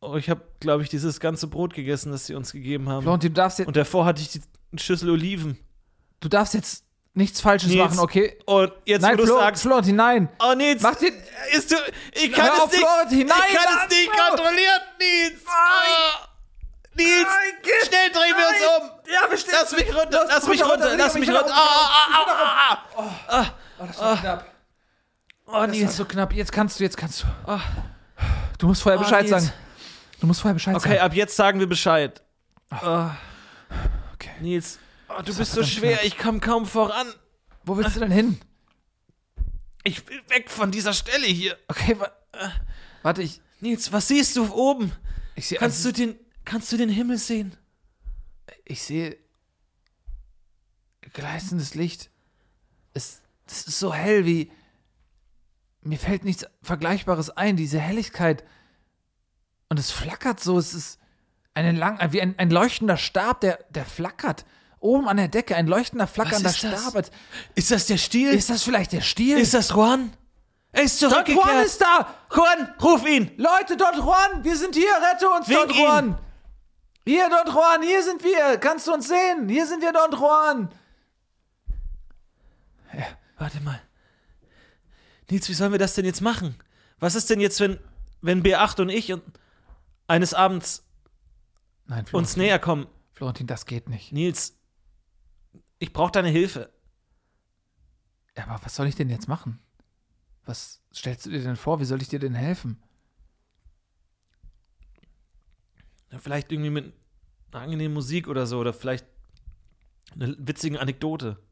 [0.00, 3.02] oh ich habe, glaube ich, dieses ganze Brot gegessen, das sie uns gegeben haben.
[3.02, 4.40] Florentin, du darfst jetzt, Und davor hatte ich die
[4.78, 5.58] Schüssel Oliven.
[6.20, 6.84] du darfst jetzt
[7.14, 7.78] nichts Falsches Nils.
[7.96, 8.38] machen, okay?
[8.46, 10.28] Und jetzt, Nein, wo du Flo, sagst, Florentin, nein.
[10.40, 11.14] oh Nils, Mach den-
[11.52, 11.76] ist du,
[12.14, 15.42] ich kann Hör es nicht, Florentin, nein, ich kann es nicht kontrollieren, Nils.
[15.46, 16.28] Ah,
[16.94, 17.28] Nils,
[17.86, 18.90] schnell drehen wir uns um.
[19.12, 19.54] Ja, stehen.
[19.60, 21.52] Lass mich runter, lass mich runter, runter, runter, lass ich mich will runter.
[21.52, 23.46] auch- Ah, ah, ah, ah, ah.
[23.80, 24.54] Oh, das war knapp.
[25.46, 25.96] Oh, Das Nils.
[25.96, 26.32] so knapp.
[26.32, 27.26] Jetzt kannst du, jetzt kannst du.
[28.58, 29.44] Du musst vorher Oh, Bescheid Nils.
[29.44, 29.52] sagen.
[30.20, 31.00] Du musst vorher Bescheid Okay, sagen.
[31.00, 32.22] ab jetzt sagen wir Bescheid.
[32.70, 33.16] Ah,
[34.14, 34.30] Okay.
[34.40, 34.78] Nils,
[35.08, 36.04] oh, du Das bist so schwer, knapp.
[36.04, 37.06] ich komme kaum voran.
[37.64, 38.38] Wo willst du denn hin?
[39.82, 41.56] Ich will weg von dieser Stelle hier.
[41.68, 42.10] Okay, wa
[43.02, 43.40] warte, ich.
[43.60, 44.92] Nils, was siehst du oben?
[45.36, 45.58] Ich sehe.
[45.58, 47.56] Kannst du den, kannst du den Himmel sehen?
[48.66, 49.16] Ich sehe.
[51.12, 52.10] Gleißendes Licht.
[52.94, 53.20] Es,
[53.50, 54.52] es ist so hell wie.
[55.82, 58.44] Mir fällt nichts Vergleichbares ein, diese Helligkeit.
[59.68, 60.58] Und es flackert so.
[60.58, 60.98] Es ist
[61.54, 64.44] eine lang, wie ein, ein leuchtender Stab, der, der flackert.
[64.78, 66.80] Oben an der Decke, ein leuchtender, flackernder ist das?
[66.80, 67.10] Stab.
[67.54, 68.30] Ist das der Stiel?
[68.30, 69.38] Ist das vielleicht der Stiel?
[69.38, 70.12] Ist das Juan?
[70.72, 71.46] Er ist Don zurückgekehrt.
[71.46, 72.14] Juan ist da!
[72.34, 73.32] Juan, ruf ihn.
[73.36, 76.18] Leute, Don Juan, wir sind hier, rette uns, Wink Don Juan!
[77.04, 78.56] Hier, Don Juan, hier sind wir!
[78.58, 79.48] Kannst du uns sehen?
[79.48, 80.68] Hier sind wir, Don Juan!
[83.40, 83.80] Warte mal.
[85.30, 86.56] Nils, wie sollen wir das denn jetzt machen?
[86.98, 87.80] Was ist denn jetzt, wenn,
[88.20, 89.22] wenn B8 und ich und
[90.06, 90.86] eines Abends
[91.86, 92.86] Nein, uns näher kommen?
[93.12, 94.12] Florentin, das geht nicht.
[94.12, 94.58] Nils,
[95.78, 96.70] ich brauche deine Hilfe.
[98.36, 99.58] Ja, aber was soll ich denn jetzt machen?
[100.44, 101.80] Was stellst du dir denn vor?
[101.80, 102.82] Wie soll ich dir denn helfen?
[106.12, 106.92] Ja, Vielleicht irgendwie mit
[107.52, 109.06] einer angenehmen Musik oder so oder vielleicht
[110.14, 111.42] einer witzigen Anekdote.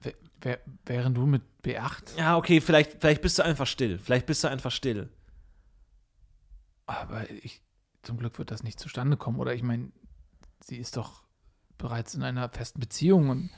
[0.00, 2.18] Wär, wär, wären du mit B8?
[2.18, 3.98] Ja, okay, vielleicht, vielleicht bist du einfach still.
[3.98, 5.10] Vielleicht bist du einfach still.
[6.86, 7.60] Aber ich,
[8.02, 9.38] zum Glück wird das nicht zustande kommen.
[9.40, 9.92] Oder ich meine,
[10.60, 11.24] sie ist doch
[11.76, 13.50] bereits in einer festen Beziehung und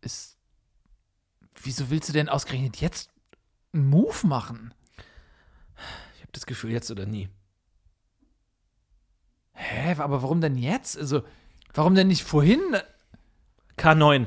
[0.00, 0.38] ist.
[1.62, 3.10] Wieso willst du denn ausgerechnet jetzt
[3.72, 4.74] einen Move machen?
[6.14, 7.30] Ich habe das Gefühl, jetzt oder nie.
[9.52, 10.98] Hä, aber warum denn jetzt?
[10.98, 11.22] Also,
[11.72, 12.60] warum denn nicht vorhin?
[13.78, 14.26] K9.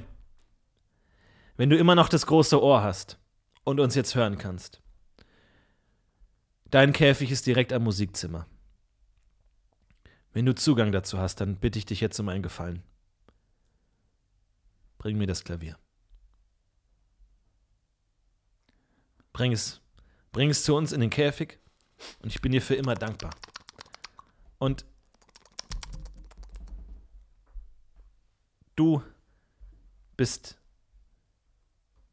[1.60, 3.20] Wenn du immer noch das große Ohr hast
[3.66, 4.82] und uns jetzt hören kannst.
[6.72, 8.48] Dein Käfig ist direkt am Musikzimmer.
[10.32, 12.82] Wenn du Zugang dazu hast, dann bitte ich dich jetzt um einen Gefallen.
[15.00, 15.78] Bring mir das Klavier.
[19.34, 19.82] Bring es,
[20.32, 21.60] bring es zu uns in den Käfig
[22.24, 23.32] und ich bin dir für immer dankbar.
[24.60, 24.86] Und
[28.78, 29.04] du
[30.16, 30.59] bist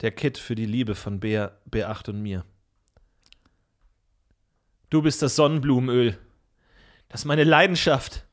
[0.00, 2.44] der Kit für die Liebe von B, B8 und mir.
[4.90, 6.18] Du bist das Sonnenblumenöl,
[7.08, 8.24] das meine Leidenschaft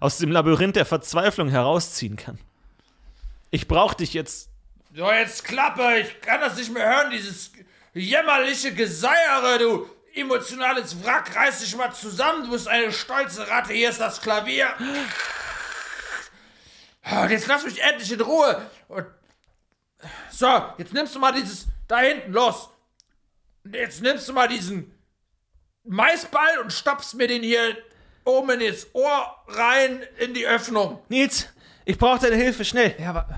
[0.00, 2.38] aus dem Labyrinth der Verzweiflung herausziehen kann.
[3.50, 4.48] Ich brauch dich jetzt.
[4.94, 7.52] So, jetzt Klappe, ich kann das nicht mehr hören, dieses
[7.94, 13.90] jämmerliche Geseiere, du emotionales Wrack, reiß dich mal zusammen, du bist eine stolze Ratte, hier
[13.90, 14.68] ist das Klavier.
[17.04, 18.70] Und jetzt lass mich endlich in Ruhe.
[18.88, 19.06] Und
[20.30, 20.46] so,
[20.78, 22.70] jetzt nimmst du mal dieses da hinten, los.
[23.70, 24.92] Jetzt nimmst du mal diesen
[25.84, 27.76] Maisball und stopfst mir den hier
[28.24, 31.02] oben ins Ohr rein in die Öffnung.
[31.08, 31.48] Nils,
[31.84, 32.94] ich brauche deine Hilfe, schnell.
[32.98, 33.28] Ja, aber.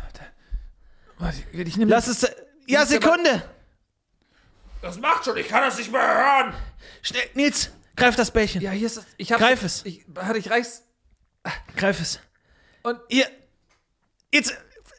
[1.18, 2.30] Warte, ich nehme Lass es.
[2.66, 3.42] Ja, Sekunde!
[4.82, 6.54] Das macht schon, ich kann das nicht mehr hören.
[7.02, 8.60] Schnell, Nils, greif das Bällchen.
[8.60, 9.06] Ja, hier ist das.
[9.16, 9.84] Ich Greif es.
[9.86, 10.82] Ich, warte, ich reich's.
[11.76, 12.20] Greif es.
[12.82, 13.26] Und- Hier.
[14.32, 14.54] Jetzt.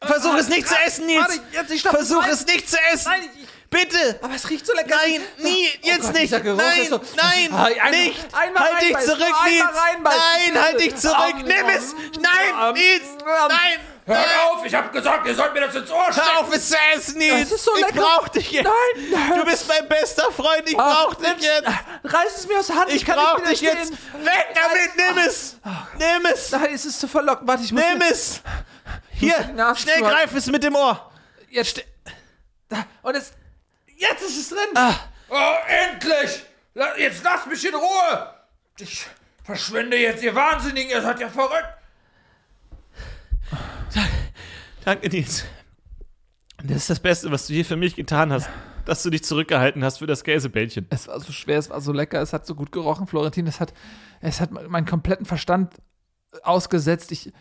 [0.05, 1.21] Versuch es nicht zu essen, Nils.
[1.21, 3.09] Warte, jetzt, ich Versuch es nicht zu essen.
[3.11, 4.19] Nein, ich, Bitte.
[4.21, 4.95] aber es riecht so lecker.
[4.95, 6.31] Nein, nie, Oh jetzt Gott, nicht.
[6.31, 8.19] Nein, so- nein, einmal- nicht.
[8.33, 9.65] einmal halt dich zurück, Nils.
[10.03, 11.17] Nein, halt dich zurück.
[11.33, 11.93] Am, Nimm es.
[12.19, 13.01] Nein, am, Nils.
[13.25, 13.79] Nein.
[14.07, 14.23] Nein.
[14.51, 16.27] auf, ich hab gesagt, ihr sollt mir das ins Ohr stecken.
[16.31, 17.49] Hör auf es zu essen, Nils.
[17.49, 18.01] Das ist so ich lecker.
[18.01, 18.69] brauch dich jetzt.
[18.95, 19.33] Nein.
[19.39, 20.61] Du bist mein bester Freund.
[20.67, 21.67] Ich brauch dich jetzt.
[22.03, 22.93] Reiß es mir aus der Hand.
[22.93, 23.91] Ich kann brauch dich jetzt.
[23.91, 24.95] Weg damit.
[24.95, 25.55] Nimm es.
[25.97, 26.51] Nimm es.
[26.51, 27.47] Nein, es ist zu verlockend.
[27.47, 27.81] Warte, ich muss.
[27.83, 28.41] Nimm es.
[29.17, 31.11] Hier, schnell greif es mit dem Ohr.
[31.49, 31.83] Jetzt.
[32.69, 33.33] Da, Und es.
[33.97, 34.75] Jetzt ist es drin.
[34.75, 34.93] Ah.
[35.29, 36.43] Oh, endlich!
[36.97, 38.33] Jetzt lasst mich in Ruhe!
[38.77, 39.07] Ich
[39.43, 41.73] verschwinde jetzt, ihr Wahnsinnigen, ihr seid ja verrückt!
[44.83, 45.45] Danke, Nils.
[46.63, 48.49] Das ist das Beste, was du hier für mich getan hast.
[48.85, 50.85] Dass du dich zurückgehalten hast für das Käsebällchen.
[50.89, 53.47] Es war so schwer, es war so lecker, es hat so gut gerochen, Florentin.
[53.47, 53.73] Es hat,
[54.21, 55.73] es hat meinen kompletten Verstand
[56.43, 57.11] ausgesetzt.
[57.11, 57.31] Ich,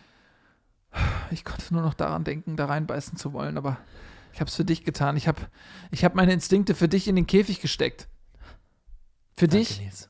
[1.31, 3.77] ich konnte nur noch daran denken, da reinbeißen zu wollen, aber
[4.33, 5.17] ich habe es für dich getan.
[5.17, 5.41] Ich habe
[5.91, 8.07] ich hab meine Instinkte für dich in den Käfig gesteckt.
[9.37, 9.69] Für dich?
[9.69, 10.09] Danke, Nils.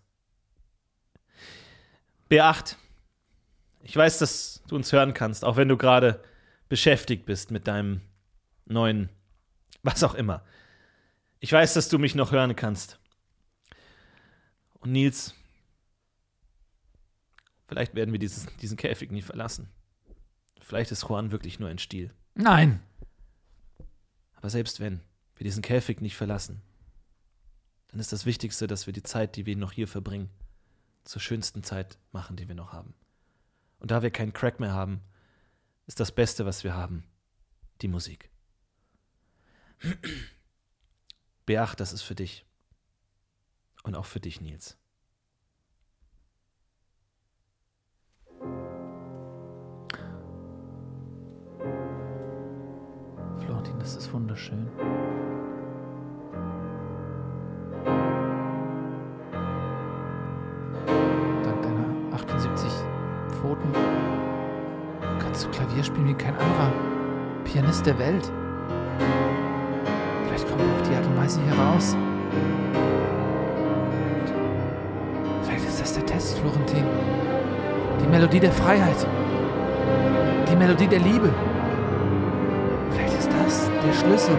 [2.29, 2.75] B8.
[3.83, 6.23] Ich weiß, dass du uns hören kannst, auch wenn du gerade
[6.69, 8.01] beschäftigt bist mit deinem
[8.65, 9.09] neuen,
[9.83, 10.43] was auch immer.
[11.39, 12.97] Ich weiß, dass du mich noch hören kannst.
[14.79, 15.35] Und Nils,
[17.67, 19.69] vielleicht werden wir dieses, diesen Käfig nie verlassen.
[20.65, 22.11] Vielleicht ist Juan wirklich nur ein Stiel.
[22.33, 22.81] Nein.
[24.33, 24.99] Aber selbst wenn
[25.35, 26.63] wir diesen Käfig nicht verlassen,
[27.89, 30.31] dann ist das Wichtigste, dass wir die Zeit, die wir noch hier verbringen,
[31.03, 32.95] zur schönsten Zeit machen, die wir noch haben.
[33.77, 35.01] Und da wir keinen Crack mehr haben,
[35.85, 37.03] ist das Beste, was wir haben,
[37.83, 38.31] die Musik.
[41.47, 42.43] B8, das ist für dich.
[43.83, 44.79] Und auch für dich, Nils.
[53.85, 54.67] Das ist wunderschön.
[61.43, 62.71] Dank deiner 78
[63.29, 63.69] Pfoten
[65.19, 66.71] kannst du Klavier spielen wie kein anderer
[67.43, 68.31] Pianist der Welt.
[70.25, 71.95] Vielleicht kommen wir auf die Art und Weise hier raus.
[75.43, 76.85] Vielleicht ist das der Test, Florentin.
[78.01, 79.05] Die Melodie der Freiheit.
[80.49, 81.31] Die Melodie der Liebe.
[83.85, 84.35] Der Schlüssel,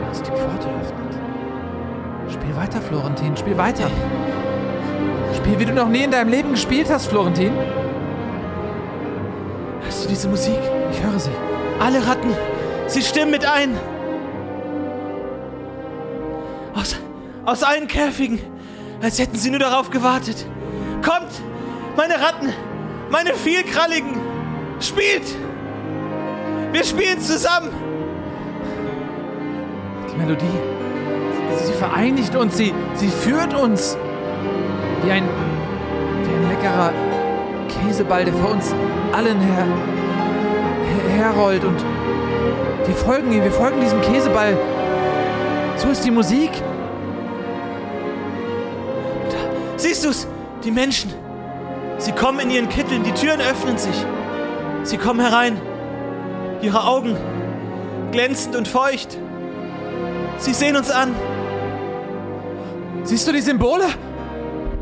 [0.00, 2.32] der uns die Pforte öffnet.
[2.32, 3.88] Spiel weiter, Florentin, spiel weiter.
[5.36, 7.52] Spiel, wie du noch nie in deinem Leben gespielt hast, Florentin.
[9.82, 10.58] Hörst du diese Musik?
[10.90, 11.30] Ich höre sie.
[11.78, 12.30] Alle Ratten,
[12.88, 13.78] sie stimmen mit ein.
[16.74, 16.96] Aus,
[17.44, 18.40] aus allen Käfigen,
[19.00, 20.44] als hätten sie nur darauf gewartet.
[21.04, 21.40] Kommt,
[21.96, 22.52] meine Ratten,
[23.10, 24.20] meine vielkralligen,
[24.80, 25.36] spielt!
[26.76, 27.70] Wir spielen zusammen!
[30.12, 30.44] Die Melodie.
[31.64, 33.96] Sie vereinigt uns, sie, sie führt uns.
[35.02, 35.24] Wie ein,
[36.22, 36.92] wie ein leckerer
[37.66, 38.74] Käseball, der vor uns
[39.14, 39.64] allen her,
[41.08, 41.64] her, herrollt.
[41.64, 41.82] Und
[42.84, 44.54] wir folgen ihm, wir folgen diesem Käseball.
[45.78, 46.50] So ist die Musik.
[49.78, 50.28] Siehst du's?
[50.62, 51.10] Die Menschen.
[51.96, 53.96] Sie kommen in ihren Kitteln, die Türen öffnen sich.
[54.82, 55.58] Sie kommen herein.
[56.62, 57.16] Ihre Augen
[58.12, 59.18] glänzend und feucht.
[60.38, 61.14] Sie sehen uns an.
[63.04, 63.84] Siehst du die Symbole?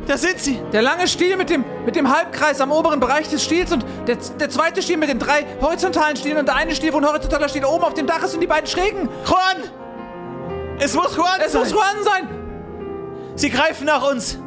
[0.06, 0.60] Da sind sie.
[0.72, 4.16] Der lange Stiel mit dem, mit dem Halbkreis am oberen Bereich des Stiels und der,
[4.38, 7.48] der zweite Stiel mit den drei horizontalen Stielen und der eine Stiel, wo ein horizontaler
[7.48, 9.08] Stiel oben auf dem Dach ist und die beiden schrägen.
[9.26, 9.70] Juan!
[10.78, 11.62] Es muss Juan Es sein.
[11.62, 12.28] muss Juan sein.
[13.36, 14.38] Sie greifen nach uns.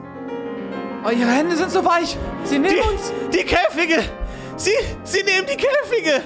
[1.05, 2.17] Oh, ihre Hände sind so weich.
[2.43, 3.13] Sie nehmen Die, uns.
[3.33, 4.03] die Käfige.
[4.57, 4.71] Sie,
[5.03, 6.21] sie nehmen die Käfige.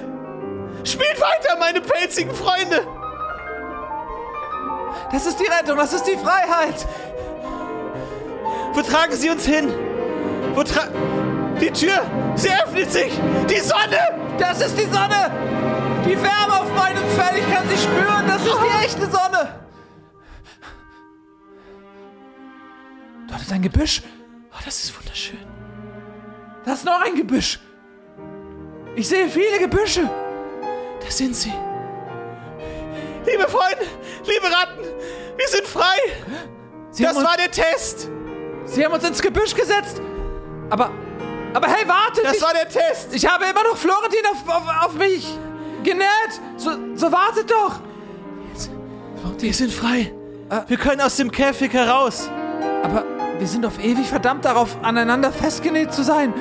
[0.84, 2.86] Spielt weiter, meine pelzigen Freunde.
[5.10, 6.86] Das ist die Rettung, das ist die Freiheit.
[8.72, 9.72] Wo tragen sie uns hin?
[10.54, 10.88] Wo tra...
[11.60, 12.02] Die Tür,
[12.34, 13.12] sie öffnet sich.
[13.48, 14.34] Die Sonne.
[14.38, 15.30] Das ist die Sonne.
[16.04, 18.26] Die Wärme auf meinem Fell, ich kann sie spüren.
[18.26, 19.60] Das ist die echte Sonne.
[23.28, 24.02] Dort ist ein Gebüsch.
[24.52, 25.38] Oh, das ist wunderschön.
[26.64, 27.60] Da ist noch ein Gebüsch.
[28.96, 30.10] Ich sehe viele Gebüsche.
[31.04, 31.52] Da sind sie.
[33.26, 33.84] Liebe Freunde,
[34.24, 34.82] liebe Ratten,
[35.36, 35.96] wir sind frei.
[36.90, 38.08] Sie, Das war der Test.
[38.64, 40.00] sie haben uns ins Gebüsch gesetzt.
[40.70, 40.90] Aber,
[41.54, 42.24] aber hey, wartet.
[42.24, 43.14] Das ich, war der Test.
[43.14, 45.38] ich habe immer noch Florentin auf, auf, auf mich
[45.82, 46.06] genäht.
[46.56, 47.80] So, so wartet doch.
[49.38, 50.12] Wir sind frei.
[50.48, 50.64] Ah.
[50.68, 52.28] Wir können aus dem Käfig heraus.
[52.82, 53.04] Aber
[53.38, 56.32] wir sind auf ewig verdammt darauf, aneinander festgenäht zu sein.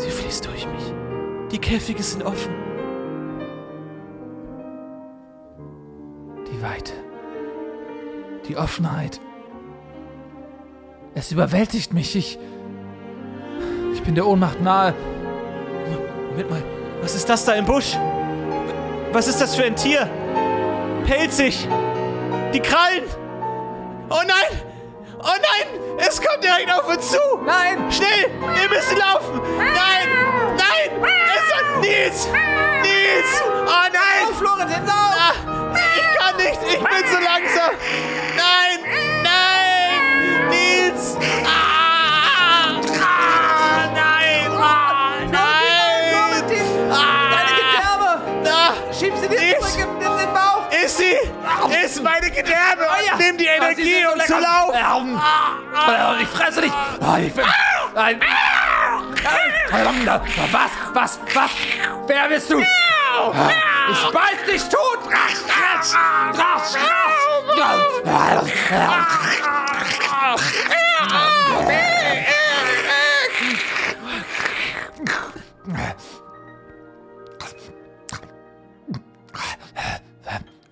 [0.00, 0.94] Sie fließt durch mich.
[1.52, 2.54] Die Käfige sind offen.
[6.50, 6.92] Die Weite.
[8.48, 9.20] Die Offenheit.
[11.14, 12.16] Es überwältigt mich.
[12.16, 12.38] Ich.
[13.92, 14.94] Ich bin der Ohnmacht nahe.
[16.30, 16.64] Moment mal,
[17.02, 17.94] was ist das da im Busch?
[19.12, 20.08] Was ist das für ein Tier?
[21.04, 21.68] Pelzig.
[22.54, 23.04] Die Krallen.
[24.08, 24.69] Oh nein!
[25.22, 25.98] Oh nein!
[25.98, 27.18] Es kommt direkt auf uns zu!
[27.44, 27.90] Nein!
[27.92, 28.30] Schnell!
[28.40, 29.40] Wir müssen laufen!
[29.58, 30.08] Nein!
[30.56, 31.04] Nein!
[31.36, 32.28] Es ist Nils!
[32.82, 33.42] Nils!
[33.66, 34.34] Oh nein!
[34.38, 35.14] Florentin, lauf!
[35.18, 35.34] Ah,
[35.96, 36.60] ich kann nicht!
[36.62, 37.74] Ich bin so langsam!
[38.36, 38.80] Nein!
[39.22, 40.48] Nein!
[40.48, 41.16] Nils!
[41.44, 41.69] Ah!
[53.40, 55.20] Die Ah, Energie, um zu laufen!
[56.20, 56.72] Ich fresse dich!
[57.00, 57.44] Ah, ich bin,
[57.94, 58.20] nein!
[60.52, 60.70] Was?
[60.92, 61.20] Was?
[61.34, 61.50] Was?
[62.06, 62.60] Wer bist du?
[62.60, 64.98] Ich beiß dich tot!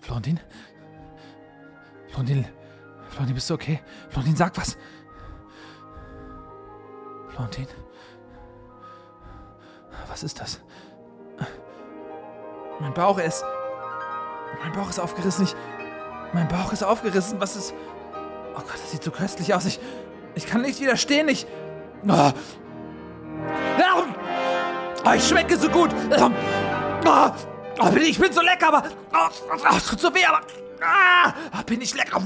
[0.03, 0.41] Florentin?
[2.11, 2.58] Florentin?
[3.19, 3.81] Florentin, bist du okay?
[4.11, 4.79] Florentin, sag was.
[7.31, 7.66] Florentin?
[10.07, 10.61] Was ist das?
[12.79, 13.45] Mein Bauch ist.
[14.62, 15.47] Mein Bauch ist aufgerissen.
[15.47, 15.57] Ich.
[16.33, 17.41] Mein Bauch ist aufgerissen.
[17.41, 17.75] Was ist.
[18.55, 19.64] Oh Gott, das sieht so köstlich aus.
[19.64, 19.81] Ich.
[20.37, 21.29] Ich kann nicht widerstehen.
[21.29, 21.45] Ich.
[22.07, 22.31] Oh.
[25.05, 25.91] Oh, ich schmecke so gut.
[27.05, 27.31] Oh,
[27.97, 28.85] ich bin so lecker, aber.
[29.12, 30.43] Oh, es tut so weh, aber.
[30.81, 31.35] Ah,
[31.66, 32.22] bin ich lecker.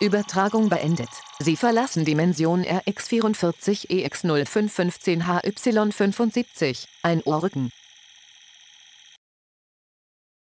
[0.00, 1.08] Übertragung beendet.
[1.40, 6.86] Sie verlassen Dimension RX44 EX0515HY75.
[7.02, 7.72] Ein Ohrrücken.